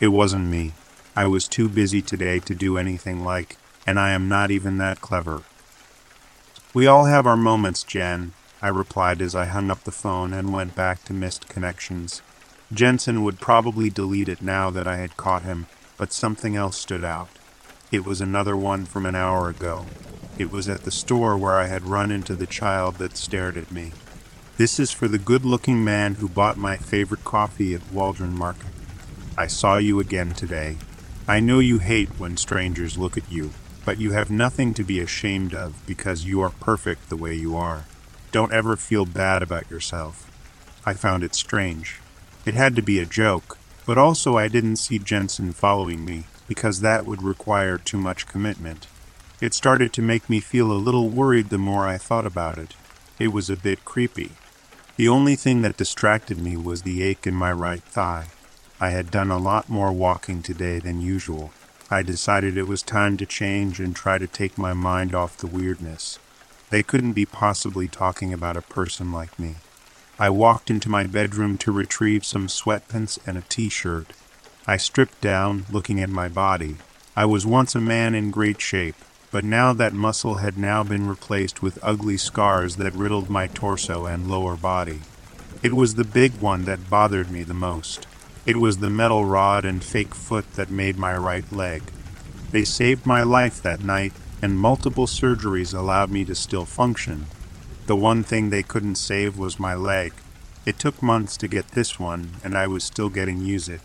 It 0.01 0.09
wasn't 0.09 0.47
me. 0.47 0.73
I 1.17 1.27
was 1.27 1.49
too 1.49 1.69
busy 1.69 2.03
today 2.03 2.41
to 2.41 2.55
do 2.55 2.77
anything 2.77 3.25
like, 3.25 3.57
and 3.87 3.99
I 3.99 4.11
am 4.11 4.29
not 4.29 4.51
even 4.51 4.79
that 4.79 5.01
clever. 5.01 5.43
We 6.73 6.87
all 6.87 7.05
have 7.05 7.27
our 7.27 7.37
moments, 7.37 7.85
Jen, 7.85 8.33
I 8.61 8.69
replied 8.69 9.21
as 9.21 9.35
I 9.35 9.45
hung 9.45 9.71
up 9.71 9.85
the 9.85 9.93
phone 9.93 10.33
and 10.33 10.53
went 10.53 10.75
back 10.75 11.05
to 11.05 11.13
missed 11.13 11.49
connections. 11.49 12.23
Jensen 12.75 13.23
would 13.23 13.41
probably 13.41 13.89
delete 13.89 14.29
it 14.29 14.43
now 14.43 14.69
that 14.71 14.89
I 14.89 14.97
had 14.97 15.17
caught 15.17 15.43
him, 15.43 15.67
but 15.97 16.13
something 16.13 16.57
else 16.57 16.77
stood 16.77 17.05
out. 17.05 17.29
It 17.93 18.05
was 18.05 18.21
another 18.21 18.57
one 18.57 18.85
from 18.85 19.07
an 19.07 19.15
hour 19.15 19.49
ago. 19.49 19.87
It 20.39 20.51
was 20.51 20.69
at 20.69 20.83
the 20.83 20.91
store 20.91 21.37
where 21.37 21.55
I 21.55 21.67
had 21.67 21.87
run 21.87 22.11
into 22.11 22.35
the 22.35 22.47
child 22.47 22.97
that 22.97 23.17
stared 23.17 23.57
at 23.57 23.71
me. 23.71 23.93
This 24.57 24.81
is 24.81 24.91
for 24.91 25.07
the 25.07 25.19
good 25.19 25.45
looking 25.45 25.85
man 25.85 26.17
who 26.17 26.29
bought 26.29 26.57
my 26.57 26.77
favorite 26.77 27.23
coffee 27.23 27.75
at 27.75 27.93
Waldron 27.93 28.37
Market. 28.37 28.73
I 29.39 29.47
saw 29.47 29.77
you 29.77 30.01
again 30.01 30.33
today. 30.33 30.77
I 31.29 31.39
know 31.39 31.61
you 31.61 31.79
hate 31.79 32.19
when 32.19 32.37
strangers 32.37 32.99
look 32.99 33.17
at 33.17 33.31
you, 33.31 33.53
but 33.85 34.01
you 34.01 34.13
have 34.13 34.31
nothing 34.31 34.75
to 34.75 34.83
be 34.83 34.99
ashamed 34.99 35.55
of 35.55 35.81
because 35.87 36.25
you 36.25 36.41
are 36.41 36.51
perfect 36.51 37.09
the 37.09 37.17
way 37.17 37.35
you 37.35 37.57
are. 37.57 37.85
Don't 38.33 38.53
ever 38.53 38.77
feel 38.77 39.07
bad 39.07 39.43
about 39.43 39.71
yourself. 39.71 40.29
I 40.85 40.95
found 40.95 41.23
it 41.23 41.37
strange. 41.37 42.01
It 42.47 42.55
had 42.55 42.77
to 42.77 42.83
be 42.83 42.99
a 42.99 43.07
joke, 43.07 43.59
but 43.87 43.97
also 43.97 44.37
I 44.37 44.49
didn't 44.49 44.77
see 44.77 44.99
Jensen 44.99 45.53
following 45.53 46.05
me 46.05 46.25
because 46.47 46.81
that 46.81 47.07
would 47.07 47.23
require 47.23 47.79
too 47.79 47.99
much 47.99 48.27
commitment. 48.27 48.87
It 49.41 49.55
started 49.55 49.93
to 49.95 50.03
make 50.03 50.29
me 50.29 50.41
feel 50.41 50.71
a 50.71 50.75
little 50.75 51.09
worried 51.09 51.49
the 51.49 51.59
more 51.59 51.87
I 51.87 51.99
thought 51.99 52.27
about 52.27 52.59
it. 52.59 52.75
It 53.19 53.29
was 53.29 53.49
a 53.49 53.57
bit 53.57 53.85
creepy. 53.85 54.33
The 54.97 55.09
only 55.09 55.37
thing 55.37 55.63
that 55.63 55.77
distracted 55.77 56.39
me 56.39 56.57
was 56.57 56.83
the 56.83 57.03
ache 57.03 57.27
in 57.27 57.35
my 57.35 57.53
right 57.53 57.83
thigh. 57.83 58.27
I 58.81 58.91
had 58.91 59.11
done 59.11 59.31
a 59.31 59.39
lot 59.39 59.69
more 59.69 59.93
walking 59.93 60.43
today 60.43 60.79
than 60.79 61.01
usual. 61.01 61.53
I 61.91 62.03
decided 62.03 62.57
it 62.57 62.69
was 62.69 62.83
time 62.83 63.17
to 63.19 63.27
change 63.27 63.81
and 63.81 63.95
try 63.95 64.19
to 64.19 64.27
take 64.27 64.59
my 64.59 64.73
mind 64.73 65.15
off 65.15 65.37
the 65.37 65.47
weirdness. 65.47 66.19
They 66.71 66.83
couldn't 66.83 67.13
be 67.13 67.27
possibly 67.27 67.89
talking 67.89 68.33
about 68.33 68.57
a 68.57 68.63
person 68.63 69.13
like 69.13 69.39
me. 69.39 69.57
I 70.19 70.31
walked 70.31 70.71
into 70.71 70.89
my 70.89 71.05
bedroom 71.05 71.59
to 71.59 71.73
retrieve 71.73 72.25
some 72.25 72.47
sweatpants 72.47 73.19
and 73.27 73.37
a 73.37 73.43
t 73.49 73.69
shirt. 73.69 74.07
I 74.65 74.77
stripped 74.77 75.21
down, 75.21 75.67
looking 75.71 76.01
at 76.01 76.09
my 76.09 76.29
body. 76.29 76.77
I 77.17 77.25
was 77.25 77.45
once 77.45 77.75
a 77.75 77.81
man 77.81 78.15
in 78.15 78.31
great 78.31 78.61
shape, 78.61 78.95
but 79.33 79.43
now 79.43 79.73
that 79.73 79.93
muscle 79.93 80.37
had 80.37 80.57
now 80.57 80.85
been 80.85 81.09
replaced 81.09 81.63
with 81.63 81.83
ugly 81.83 82.17
scars 82.17 82.77
that 82.77 82.95
riddled 82.95 83.29
my 83.29 83.49
torso 83.49 84.07
and 84.07 84.31
lower 84.31 84.55
body. 84.55 85.01
It 85.65 85.75
was 85.75 85.97
the 85.97 86.05
big 86.05 86.35
one 86.41 86.65
that 86.67 86.89
bothered 86.89 87.33
me 87.33 87.43
the 87.43 87.53
most. 87.53 88.07
It 88.47 88.59
was 88.59 88.79
the 88.79 88.91
metal 88.91 89.25
rod 89.25 89.65
and 89.65 89.83
fake 89.83 90.15
foot 90.15 90.53
that 90.53 90.71
made 90.71 90.97
my 90.97 91.17
right 91.17 91.51
leg. 91.51 91.83
They 92.53 92.65
saved 92.65 93.05
my 93.05 93.25
life 93.25 93.61
that 93.63 93.83
night, 93.83 94.13
and 94.41 94.61
multiple 94.61 95.07
surgeries 95.07 95.77
allowed 95.77 96.13
me 96.13 96.25
to 96.27 96.37
still 96.37 96.65
function. 96.65 97.27
The 97.87 97.97
one 97.97 98.23
thing 98.23 98.49
they 98.49 98.63
couldn't 98.63 98.95
save 98.95 99.37
was 99.37 99.61
my 99.61 99.75
leg. 99.75 100.15
It 100.65 100.79
took 100.79 101.03
months 101.03 101.37
to 101.37 101.49
get 101.49 101.69
this 101.69 102.01
one, 102.01 102.31
and 102.43 102.57
I 102.57 102.67
was 102.67 102.83
still 102.83 103.11
getting 103.11 103.43
used 103.43 103.69
it. 103.69 103.83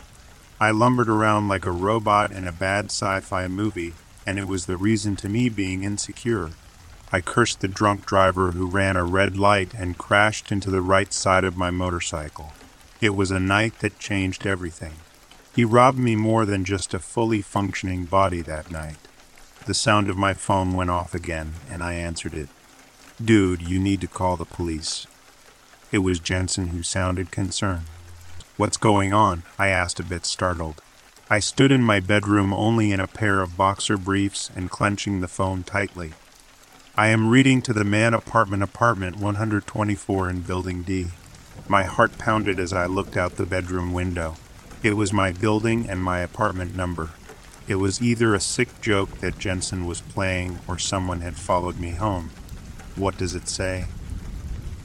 I 0.57 0.71
lumbered 0.71 1.09
around 1.09 1.49
like 1.49 1.65
a 1.65 1.71
robot 1.71 2.31
in 2.31 2.47
a 2.47 2.53
bad 2.53 2.85
sci 2.85 3.19
fi 3.19 3.47
movie, 3.49 3.93
and 4.25 4.39
it 4.39 4.47
was 4.47 4.65
the 4.65 4.77
reason 4.77 5.17
to 5.17 5.27
me 5.27 5.49
being 5.49 5.83
insecure. 5.83 6.51
I 7.11 7.19
cursed 7.19 7.59
the 7.59 7.67
drunk 7.67 8.05
driver 8.05 8.51
who 8.51 8.67
ran 8.67 8.95
a 8.95 9.03
red 9.03 9.37
light 9.37 9.73
and 9.73 9.97
crashed 9.97 10.49
into 10.49 10.71
the 10.71 10.81
right 10.81 11.11
side 11.11 11.43
of 11.43 11.57
my 11.57 11.69
motorcycle. 11.69 12.53
It 13.01 13.15
was 13.15 13.31
a 13.31 13.39
night 13.39 13.79
that 13.79 13.99
changed 13.99 14.47
everything. 14.47 14.93
He 15.53 15.65
robbed 15.65 15.97
me 15.97 16.15
more 16.15 16.45
than 16.45 16.63
just 16.63 16.93
a 16.93 16.99
fully 16.99 17.41
functioning 17.41 18.05
body 18.05 18.41
that 18.43 18.71
night. 18.71 18.97
The 19.65 19.73
sound 19.73 20.09
of 20.09 20.17
my 20.17 20.33
phone 20.33 20.73
went 20.73 20.89
off 20.89 21.13
again, 21.13 21.55
and 21.69 21.83
I 21.83 21.93
answered 21.95 22.33
it. 22.33 22.47
Dude, 23.23 23.61
you 23.61 23.79
need 23.81 23.99
to 23.99 24.07
call 24.07 24.37
the 24.37 24.45
police. 24.45 25.05
It 25.91 25.97
was 25.97 26.21
Jensen 26.21 26.67
who 26.67 26.81
sounded 26.81 27.31
concerned. 27.31 27.83
What's 28.55 28.77
going 28.77 29.11
on? 29.11 29.43
I 29.57 29.67
asked, 29.67 29.99
a 29.99 30.03
bit 30.03 30.25
startled. 30.25 30.81
I 31.29 31.39
stood 31.39 31.69
in 31.69 31.83
my 31.83 31.99
bedroom 31.99 32.53
only 32.53 32.93
in 32.93 33.01
a 33.01 33.07
pair 33.07 33.41
of 33.41 33.57
boxer 33.57 33.97
briefs 33.97 34.49
and 34.55 34.71
clenching 34.71 35.19
the 35.19 35.27
phone 35.27 35.63
tightly. 35.63 36.13
I 36.95 37.09
am 37.09 37.29
reading 37.29 37.61
to 37.63 37.73
the 37.73 37.83
man 37.83 38.13
apartment 38.13 38.63
apartment 38.63 39.17
124 39.17 40.29
in 40.29 40.39
Building 40.41 40.83
D. 40.83 41.07
My 41.67 41.83
heart 41.83 42.17
pounded 42.17 42.57
as 42.57 42.71
I 42.71 42.85
looked 42.85 43.17
out 43.17 43.35
the 43.35 43.45
bedroom 43.45 43.91
window. 43.91 44.37
It 44.81 44.93
was 44.93 45.11
my 45.11 45.33
building 45.33 45.89
and 45.89 46.01
my 46.01 46.19
apartment 46.19 46.73
number. 46.73 47.09
It 47.67 47.75
was 47.75 48.01
either 48.01 48.33
a 48.33 48.39
sick 48.39 48.79
joke 48.79 49.17
that 49.19 49.39
Jensen 49.39 49.85
was 49.85 49.99
playing 49.99 50.59
or 50.69 50.79
someone 50.79 51.19
had 51.19 51.35
followed 51.35 51.81
me 51.81 51.91
home. 51.91 52.31
What 52.99 53.17
does 53.17 53.33
it 53.33 53.47
say? 53.47 53.85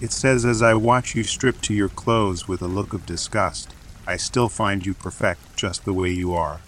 It 0.00 0.12
says, 0.12 0.44
As 0.44 0.62
I 0.62 0.74
watch 0.74 1.16
you 1.16 1.24
strip 1.24 1.61
to 1.62 1.74
your 1.74 1.88
clothes 1.88 2.46
with 2.46 2.62
a 2.62 2.68
look 2.68 2.92
of 2.92 3.05
disgust, 3.05 3.74
I 4.07 4.18
still 4.18 4.48
find 4.48 4.87
you 4.87 4.94
perfect 4.94 5.57
just 5.57 5.85
the 5.85 5.92
way 5.92 6.11
you 6.11 6.33
are. 6.33 6.61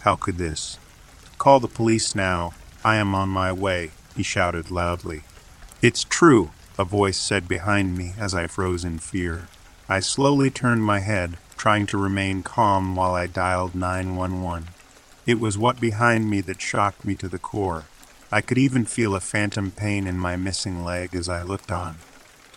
How 0.00 0.16
could 0.16 0.36
this? 0.36 0.78
Call 1.38 1.60
the 1.60 1.66
police 1.66 2.14
now. 2.14 2.52
I 2.84 2.96
am 2.96 3.14
on 3.14 3.30
my 3.30 3.54
way, 3.54 3.92
he 4.14 4.22
shouted 4.22 4.70
loudly. 4.70 5.22
It's 5.80 6.04
true, 6.04 6.50
a 6.78 6.84
voice 6.84 7.16
said 7.16 7.48
behind 7.48 7.96
me 7.96 8.12
as 8.18 8.34
I 8.34 8.48
froze 8.48 8.84
in 8.84 8.98
fear. 8.98 9.48
I 9.88 10.00
slowly 10.00 10.50
turned 10.50 10.84
my 10.84 10.98
head, 10.98 11.38
trying 11.56 11.86
to 11.86 11.96
remain 11.96 12.42
calm 12.42 12.94
while 12.94 13.14
I 13.14 13.28
dialed 13.28 13.74
911. 13.74 14.68
It 15.24 15.40
was 15.40 15.56
what 15.56 15.80
behind 15.80 16.28
me 16.28 16.42
that 16.42 16.60
shocked 16.60 17.06
me 17.06 17.14
to 17.14 17.28
the 17.28 17.38
core. 17.38 17.84
I 18.30 18.42
could 18.42 18.58
even 18.58 18.84
feel 18.84 19.14
a 19.14 19.20
phantom 19.20 19.70
pain 19.70 20.06
in 20.06 20.18
my 20.18 20.36
missing 20.36 20.84
leg 20.84 21.14
as 21.14 21.28
I 21.28 21.42
looked 21.42 21.72
on. 21.72 21.96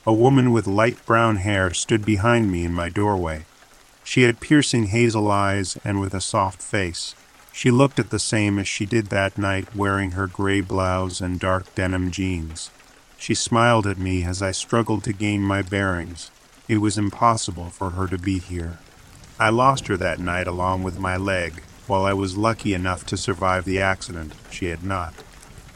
A 0.05 0.12
woman 0.12 0.51
with 0.51 0.67
light 0.67 1.05
brown 1.05 1.38
hair 1.38 1.73
stood 1.73 2.03
behind 2.03 2.51
me 2.51 2.65
in 2.65 2.73
my 2.73 2.89
doorway. 2.89 3.45
She 4.03 4.23
had 4.23 4.41
piercing 4.41 4.88
hazel 4.88 5.31
eyes 5.31 5.77
and 5.86 6.01
with 6.01 6.13
a 6.13 6.19
soft 6.19 6.62
face. 6.62 7.15
She 7.53 7.71
looked 7.71 7.99
at 7.99 8.10
the 8.10 8.19
same 8.19 8.60
as 8.60 8.67
she 8.67 8.86
did 8.86 9.07
that 9.07 9.38
night, 9.38 9.75
wearing 9.75 10.12
her 10.12 10.27
gray 10.27 10.60
blouse 10.60 11.21
and 11.21 11.39
dark 11.39 11.73
denim 11.75 12.12
jeans. 12.12 12.69
She 13.17 13.34
smiled 13.36 13.88
at 13.88 13.97
me 13.97 14.23
as 14.25 14.41
I 14.41 14.51
struggled 14.51 15.03
to 15.05 15.13
gain 15.13 15.41
my 15.41 15.62
bearings. 15.62 16.31
It 16.67 16.77
was 16.77 16.97
impossible 16.97 17.69
for 17.69 17.91
her 17.91 18.07
to 18.07 18.17
be 18.17 18.39
here. 18.39 18.79
I 19.39 19.49
lost 19.49 19.88
her 19.88 19.97
that 19.97 20.19
night 20.19 20.47
along 20.47 20.84
with 20.84 20.99
my 20.99 21.15
leg. 21.15 21.62
While 21.88 22.05
I 22.05 22.13
was 22.13 22.38
lucky 22.38 22.73
enough 22.73 23.05
to 23.07 23.17
survive 23.17 23.65
the 23.65 23.79
accident, 23.79 24.34
she 24.49 24.65
had 24.65 24.84
not. 24.84 25.13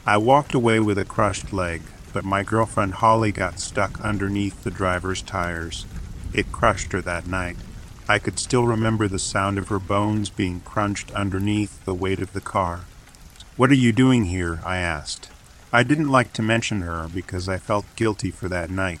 I 0.08 0.18
walked 0.18 0.54
away 0.54 0.78
with 0.78 0.98
a 0.98 1.04
crushed 1.04 1.52
leg, 1.52 1.82
but 2.12 2.24
my 2.24 2.44
girlfriend 2.44 2.94
Holly 2.94 3.32
got 3.32 3.58
stuck 3.58 4.00
underneath 4.00 4.62
the 4.62 4.70
driver's 4.70 5.20
tires. 5.20 5.84
It 6.32 6.52
crushed 6.52 6.92
her 6.92 7.00
that 7.00 7.26
night. 7.26 7.56
I 8.08 8.20
could 8.20 8.38
still 8.38 8.68
remember 8.68 9.08
the 9.08 9.18
sound 9.18 9.58
of 9.58 9.66
her 9.66 9.80
bones 9.80 10.30
being 10.30 10.60
crunched 10.60 11.10
underneath 11.10 11.84
the 11.84 11.92
weight 11.92 12.20
of 12.20 12.34
the 12.34 12.40
car. 12.40 12.82
What 13.56 13.72
are 13.72 13.74
you 13.74 13.90
doing 13.90 14.26
here? 14.26 14.60
I 14.64 14.76
asked. 14.76 15.28
I 15.72 15.82
didn't 15.82 16.08
like 16.08 16.32
to 16.34 16.42
mention 16.42 16.82
her 16.82 17.08
because 17.12 17.48
I 17.48 17.58
felt 17.58 17.96
guilty 17.96 18.30
for 18.30 18.48
that 18.48 18.70
night. 18.70 19.00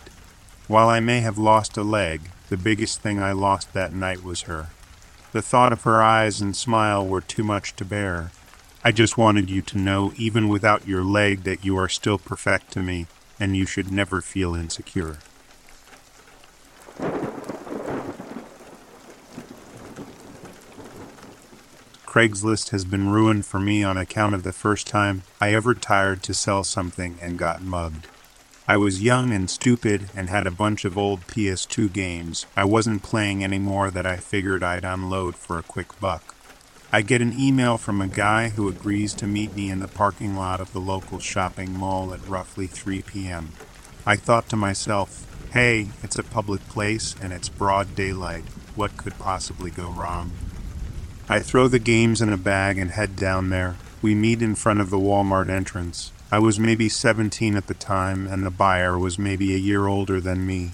While 0.66 0.88
I 0.88 0.98
may 0.98 1.20
have 1.20 1.38
lost 1.38 1.76
a 1.76 1.84
leg, 1.84 2.30
the 2.48 2.56
biggest 2.56 3.00
thing 3.00 3.22
I 3.22 3.30
lost 3.30 3.72
that 3.74 3.92
night 3.92 4.24
was 4.24 4.42
her. 4.42 4.70
The 5.30 5.40
thought 5.42 5.72
of 5.72 5.82
her 5.82 6.02
eyes 6.02 6.40
and 6.40 6.56
smile 6.56 7.06
were 7.06 7.20
too 7.20 7.44
much 7.44 7.76
to 7.76 7.84
bear, 7.84 8.32
I 8.86 8.92
just 8.92 9.18
wanted 9.18 9.50
you 9.50 9.62
to 9.62 9.78
know, 9.78 10.12
even 10.16 10.46
without 10.46 10.86
your 10.86 11.02
leg, 11.02 11.42
that 11.42 11.64
you 11.64 11.76
are 11.76 11.88
still 11.88 12.18
perfect 12.18 12.70
to 12.70 12.84
me, 12.84 13.08
and 13.40 13.56
you 13.56 13.66
should 13.66 13.90
never 13.90 14.20
feel 14.20 14.54
insecure. 14.54 15.16
Craigslist 22.06 22.70
has 22.70 22.84
been 22.84 23.10
ruined 23.10 23.44
for 23.44 23.58
me 23.58 23.82
on 23.82 23.96
account 23.96 24.36
of 24.36 24.44
the 24.44 24.52
first 24.52 24.86
time 24.86 25.24
I 25.40 25.52
ever 25.52 25.74
tried 25.74 26.22
to 26.22 26.32
sell 26.32 26.62
something 26.62 27.18
and 27.20 27.36
got 27.36 27.62
mugged. 27.62 28.06
I 28.68 28.76
was 28.76 29.02
young 29.02 29.32
and 29.32 29.50
stupid 29.50 30.10
and 30.14 30.30
had 30.30 30.46
a 30.46 30.52
bunch 30.52 30.84
of 30.84 30.96
old 30.96 31.26
PS2 31.26 31.92
games. 31.92 32.46
I 32.56 32.64
wasn't 32.64 33.02
playing 33.02 33.42
any 33.42 33.58
more 33.58 33.90
that 33.90 34.06
I 34.06 34.18
figured 34.18 34.62
I'd 34.62 34.84
unload 34.84 35.34
for 35.34 35.58
a 35.58 35.64
quick 35.64 35.98
buck. 35.98 36.35
I 36.92 37.02
get 37.02 37.20
an 37.20 37.38
email 37.38 37.78
from 37.78 38.00
a 38.00 38.06
guy 38.06 38.50
who 38.50 38.68
agrees 38.68 39.12
to 39.14 39.26
meet 39.26 39.56
me 39.56 39.70
in 39.70 39.80
the 39.80 39.88
parking 39.88 40.36
lot 40.36 40.60
of 40.60 40.72
the 40.72 40.80
local 40.80 41.18
shopping 41.18 41.72
mall 41.72 42.14
at 42.14 42.26
roughly 42.28 42.68
3 42.68 43.02
p.m. 43.02 43.50
I 44.06 44.14
thought 44.14 44.48
to 44.50 44.56
myself, 44.56 45.26
hey, 45.52 45.88
it's 46.04 46.18
a 46.18 46.22
public 46.22 46.66
place 46.68 47.16
and 47.20 47.32
it's 47.32 47.48
broad 47.48 47.96
daylight. 47.96 48.44
What 48.76 48.96
could 48.96 49.18
possibly 49.18 49.70
go 49.72 49.88
wrong? 49.88 50.30
I 51.28 51.40
throw 51.40 51.66
the 51.66 51.80
games 51.80 52.22
in 52.22 52.32
a 52.32 52.36
bag 52.36 52.78
and 52.78 52.92
head 52.92 53.16
down 53.16 53.50
there. 53.50 53.76
We 54.00 54.14
meet 54.14 54.40
in 54.40 54.54
front 54.54 54.80
of 54.80 54.90
the 54.90 54.98
Walmart 54.98 55.48
entrance. 55.48 56.12
I 56.30 56.38
was 56.38 56.60
maybe 56.60 56.88
17 56.88 57.56
at 57.56 57.66
the 57.66 57.74
time, 57.74 58.28
and 58.28 58.46
the 58.46 58.50
buyer 58.50 58.96
was 58.96 59.18
maybe 59.18 59.52
a 59.54 59.58
year 59.58 59.88
older 59.88 60.20
than 60.20 60.46
me. 60.46 60.72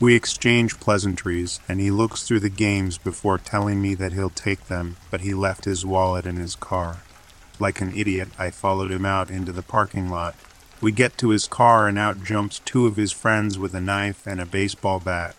We 0.00 0.14
exchange 0.14 0.80
pleasantries, 0.80 1.60
and 1.68 1.78
he 1.78 1.90
looks 1.90 2.22
through 2.22 2.40
the 2.40 2.48
games 2.48 2.96
before 2.96 3.36
telling 3.36 3.82
me 3.82 3.94
that 3.96 4.14
he'll 4.14 4.30
take 4.30 4.68
them, 4.68 4.96
but 5.10 5.20
he 5.20 5.34
left 5.34 5.66
his 5.66 5.84
wallet 5.84 6.24
in 6.24 6.36
his 6.36 6.56
car. 6.56 7.02
Like 7.58 7.82
an 7.82 7.92
idiot, 7.94 8.30
I 8.38 8.50
followed 8.50 8.90
him 8.90 9.04
out 9.04 9.28
into 9.28 9.52
the 9.52 9.60
parking 9.60 10.08
lot. 10.08 10.36
We 10.80 10.90
get 10.90 11.18
to 11.18 11.28
his 11.28 11.46
car, 11.46 11.86
and 11.86 11.98
out 11.98 12.24
jumps 12.24 12.60
two 12.60 12.86
of 12.86 12.96
his 12.96 13.12
friends 13.12 13.58
with 13.58 13.74
a 13.74 13.80
knife 13.80 14.26
and 14.26 14.40
a 14.40 14.46
baseball 14.46 15.00
bat. 15.00 15.36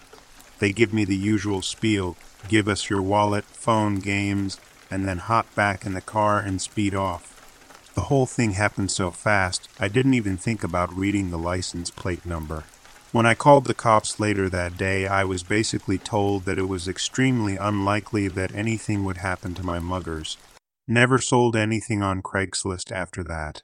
They 0.60 0.72
give 0.72 0.94
me 0.94 1.06
the 1.06 1.16
usual 1.16 1.64
spiel 1.64 2.16
give 2.48 2.68
us 2.68 2.90
your 2.90 3.02
wallet, 3.02 3.46
phone, 3.46 3.96
games, 3.96 4.60
and 4.90 5.08
then 5.08 5.18
hop 5.18 5.54
back 5.56 5.86
in 5.86 5.94
the 5.94 6.02
car 6.02 6.40
and 6.40 6.62
speed 6.62 6.94
off. 6.94 7.28
The 7.96 8.02
whole 8.02 8.26
thing 8.26 8.52
happened 8.52 8.92
so 8.92 9.12
fast, 9.12 9.70
I 9.80 9.88
didn't 9.88 10.14
even 10.14 10.38
think 10.38 10.64
about 10.64 10.96
reading 10.96 11.30
the 11.30 11.38
license 11.38 11.90
plate 11.90 12.26
number. 12.26 12.64
When 13.12 13.26
I 13.26 13.34
called 13.34 13.66
the 13.66 13.74
cops 13.74 14.22
later 14.22 14.48
that 14.50 14.78
day, 14.78 15.06
I 15.06 15.26
was 15.26 15.44
basically 15.44 15.98
told 15.98 16.46
that 16.46 16.58
it 16.58 16.70
was 16.70 16.88
extremely 16.88 17.58
unlikely 17.58 18.30
that 18.30 18.56
anything 18.56 19.04
would 19.04 19.18
happen 19.18 19.54
to 19.56 19.66
my 19.66 19.80
muggers. 19.80 20.38
Never 20.88 21.18
sold 21.18 21.58
anything 21.58 22.02
on 22.02 22.22
Craigslist 22.22 22.90
after 22.90 23.22
that. 23.26 23.64